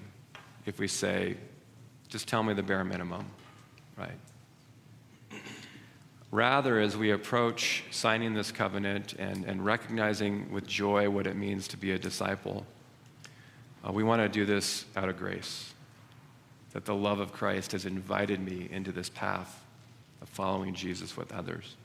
if 0.65 0.79
we 0.79 0.87
say, 0.87 1.35
just 2.07 2.27
tell 2.27 2.43
me 2.43 2.53
the 2.53 2.63
bare 2.63 2.83
minimum, 2.83 3.25
right? 3.97 4.17
Rather, 6.29 6.79
as 6.79 6.95
we 6.95 7.11
approach 7.11 7.83
signing 7.91 8.33
this 8.33 8.51
covenant 8.51 9.13
and, 9.13 9.43
and 9.45 9.65
recognizing 9.65 10.49
with 10.51 10.65
joy 10.65 11.09
what 11.09 11.27
it 11.27 11.35
means 11.35 11.67
to 11.69 11.77
be 11.77 11.91
a 11.91 11.99
disciple, 11.99 12.65
uh, 13.85 13.91
we 13.91 14.03
want 14.03 14.21
to 14.21 14.29
do 14.29 14.45
this 14.45 14.85
out 14.95 15.09
of 15.09 15.17
grace. 15.17 15.73
That 16.71 16.85
the 16.85 16.95
love 16.95 17.19
of 17.19 17.33
Christ 17.33 17.73
has 17.73 17.85
invited 17.85 18.39
me 18.39 18.69
into 18.71 18.93
this 18.93 19.09
path 19.09 19.61
of 20.21 20.29
following 20.29 20.73
Jesus 20.73 21.17
with 21.17 21.33
others. 21.33 21.75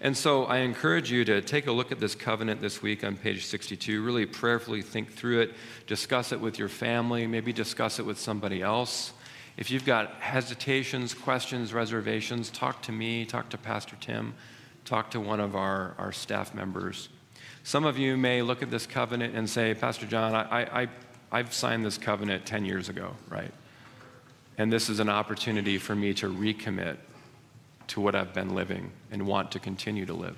And 0.00 0.16
so 0.16 0.44
I 0.44 0.58
encourage 0.58 1.10
you 1.10 1.24
to 1.24 1.40
take 1.40 1.66
a 1.66 1.72
look 1.72 1.90
at 1.90 1.98
this 1.98 2.14
covenant 2.14 2.60
this 2.60 2.80
week 2.80 3.02
on 3.02 3.16
page 3.16 3.46
62. 3.46 4.02
Really 4.02 4.26
prayerfully 4.26 4.80
think 4.82 5.12
through 5.12 5.40
it, 5.40 5.54
discuss 5.88 6.30
it 6.30 6.40
with 6.40 6.58
your 6.58 6.68
family, 6.68 7.26
maybe 7.26 7.52
discuss 7.52 7.98
it 7.98 8.06
with 8.06 8.18
somebody 8.18 8.62
else. 8.62 9.12
If 9.56 9.72
you've 9.72 9.84
got 9.84 10.14
hesitations, 10.20 11.14
questions, 11.14 11.74
reservations, 11.74 12.48
talk 12.50 12.80
to 12.82 12.92
me, 12.92 13.24
talk 13.24 13.48
to 13.48 13.58
Pastor 13.58 13.96
Tim, 14.00 14.34
talk 14.84 15.10
to 15.10 15.20
one 15.20 15.40
of 15.40 15.56
our, 15.56 15.96
our 15.98 16.12
staff 16.12 16.54
members. 16.54 17.08
Some 17.64 17.84
of 17.84 17.98
you 17.98 18.16
may 18.16 18.40
look 18.40 18.62
at 18.62 18.70
this 18.70 18.86
covenant 18.86 19.34
and 19.34 19.50
say, 19.50 19.74
Pastor 19.74 20.06
John, 20.06 20.32
I, 20.32 20.82
I, 20.82 20.88
I've 21.32 21.52
signed 21.52 21.84
this 21.84 21.98
covenant 21.98 22.46
10 22.46 22.64
years 22.64 22.88
ago, 22.88 23.16
right? 23.28 23.52
And 24.58 24.72
this 24.72 24.88
is 24.88 25.00
an 25.00 25.08
opportunity 25.08 25.76
for 25.76 25.96
me 25.96 26.14
to 26.14 26.32
recommit 26.32 26.98
to 27.88 28.00
what 28.00 28.14
I've 28.14 28.32
been 28.32 28.54
living 28.54 28.92
and 29.10 29.26
want 29.26 29.50
to 29.52 29.58
continue 29.58 30.06
to 30.06 30.14
live. 30.14 30.36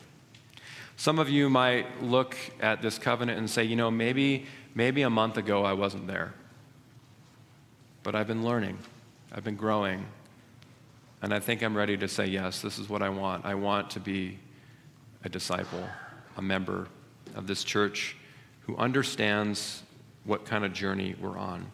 Some 0.96 1.18
of 1.18 1.28
you 1.28 1.48
might 1.48 2.02
look 2.02 2.36
at 2.60 2.82
this 2.82 2.98
covenant 2.98 3.38
and 3.38 3.48
say, 3.48 3.64
you 3.64 3.76
know, 3.76 3.90
maybe, 3.90 4.46
maybe 4.74 5.02
a 5.02 5.10
month 5.10 5.36
ago 5.36 5.64
I 5.64 5.72
wasn't 5.72 6.06
there. 6.06 6.34
But 8.02 8.14
I've 8.14 8.26
been 8.26 8.44
learning, 8.44 8.78
I've 9.32 9.44
been 9.44 9.56
growing, 9.56 10.06
and 11.22 11.34
I 11.34 11.40
think 11.40 11.62
I'm 11.62 11.76
ready 11.76 11.96
to 11.98 12.08
say, 12.08 12.26
yes, 12.26 12.62
this 12.62 12.78
is 12.78 12.88
what 12.88 13.02
I 13.02 13.08
want. 13.08 13.44
I 13.44 13.54
want 13.54 13.90
to 13.90 14.00
be 14.00 14.38
a 15.24 15.28
disciple, 15.28 15.84
a 16.36 16.42
member 16.42 16.88
of 17.34 17.46
this 17.46 17.62
church 17.62 18.16
who 18.60 18.76
understands 18.76 19.82
what 20.24 20.44
kind 20.44 20.64
of 20.64 20.72
journey 20.72 21.14
we're 21.20 21.36
on. 21.36 21.66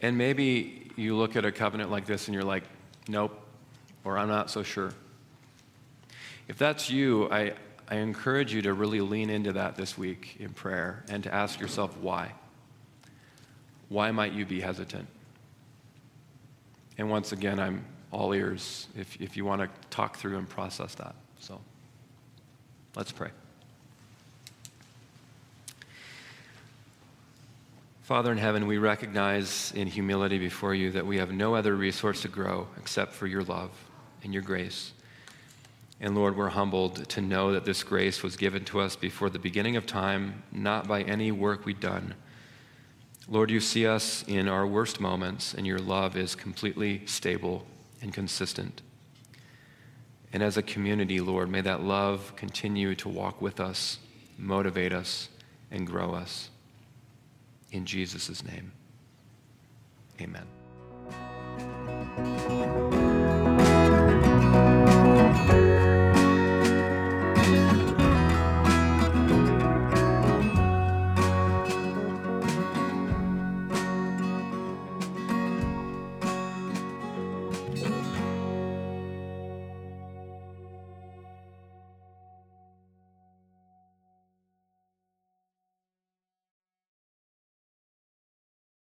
And 0.00 0.16
maybe 0.16 0.90
you 0.96 1.16
look 1.16 1.34
at 1.36 1.44
a 1.44 1.52
covenant 1.52 1.90
like 1.90 2.06
this 2.06 2.28
and 2.28 2.34
you're 2.34 2.44
like, 2.44 2.64
nope, 3.08 3.40
or 4.04 4.18
I'm 4.18 4.28
not 4.28 4.50
so 4.50 4.62
sure. 4.62 4.92
If 6.48 6.56
that's 6.56 6.88
you, 6.88 7.30
I, 7.30 7.52
I 7.88 7.96
encourage 7.96 8.54
you 8.54 8.62
to 8.62 8.72
really 8.72 9.00
lean 9.00 9.30
into 9.30 9.52
that 9.52 9.76
this 9.76 9.98
week 9.98 10.36
in 10.40 10.50
prayer 10.50 11.04
and 11.08 11.22
to 11.24 11.34
ask 11.34 11.60
yourself 11.60 11.96
why. 11.98 12.32
Why 13.88 14.10
might 14.10 14.32
you 14.32 14.44
be 14.46 14.60
hesitant? 14.60 15.06
And 16.96 17.10
once 17.10 17.32
again, 17.32 17.60
I'm 17.60 17.84
all 18.10 18.32
ears 18.32 18.86
if, 18.96 19.20
if 19.20 19.36
you 19.36 19.44
want 19.44 19.62
to 19.62 19.68
talk 19.90 20.16
through 20.16 20.38
and 20.38 20.48
process 20.48 20.94
that. 20.96 21.14
So 21.40 21.60
let's 22.96 23.12
pray. 23.12 23.30
Father 28.02 28.32
in 28.32 28.38
heaven, 28.38 28.66
we 28.66 28.78
recognize 28.78 29.70
in 29.76 29.86
humility 29.86 30.38
before 30.38 30.74
you 30.74 30.90
that 30.92 31.06
we 31.06 31.18
have 31.18 31.30
no 31.30 31.54
other 31.54 31.76
resource 31.76 32.22
to 32.22 32.28
grow 32.28 32.66
except 32.78 33.12
for 33.12 33.26
your 33.26 33.42
love 33.42 33.70
and 34.22 34.32
your 34.32 34.42
grace. 34.42 34.92
And 36.00 36.14
Lord, 36.14 36.36
we're 36.36 36.50
humbled 36.50 37.08
to 37.08 37.20
know 37.20 37.52
that 37.52 37.64
this 37.64 37.82
grace 37.82 38.22
was 38.22 38.36
given 38.36 38.64
to 38.66 38.80
us 38.80 38.94
before 38.94 39.30
the 39.30 39.38
beginning 39.38 39.76
of 39.76 39.86
time, 39.86 40.44
not 40.52 40.86
by 40.86 41.02
any 41.02 41.32
work 41.32 41.64
we've 41.64 41.80
done. 41.80 42.14
Lord, 43.28 43.50
you 43.50 43.60
see 43.60 43.86
us 43.86 44.24
in 44.26 44.48
our 44.48 44.66
worst 44.66 45.00
moments, 45.00 45.52
and 45.54 45.66
your 45.66 45.80
love 45.80 46.16
is 46.16 46.34
completely 46.34 47.02
stable 47.06 47.66
and 48.00 48.14
consistent. 48.14 48.80
And 50.32 50.42
as 50.42 50.56
a 50.56 50.62
community, 50.62 51.20
Lord, 51.20 51.50
may 51.50 51.60
that 51.62 51.82
love 51.82 52.32
continue 52.36 52.94
to 52.96 53.08
walk 53.08 53.42
with 53.42 53.60
us, 53.60 53.98
motivate 54.38 54.92
us, 54.92 55.28
and 55.70 55.86
grow 55.86 56.14
us. 56.14 56.50
In 57.72 57.84
Jesus' 57.84 58.42
name, 58.44 58.72
amen. 60.20 60.46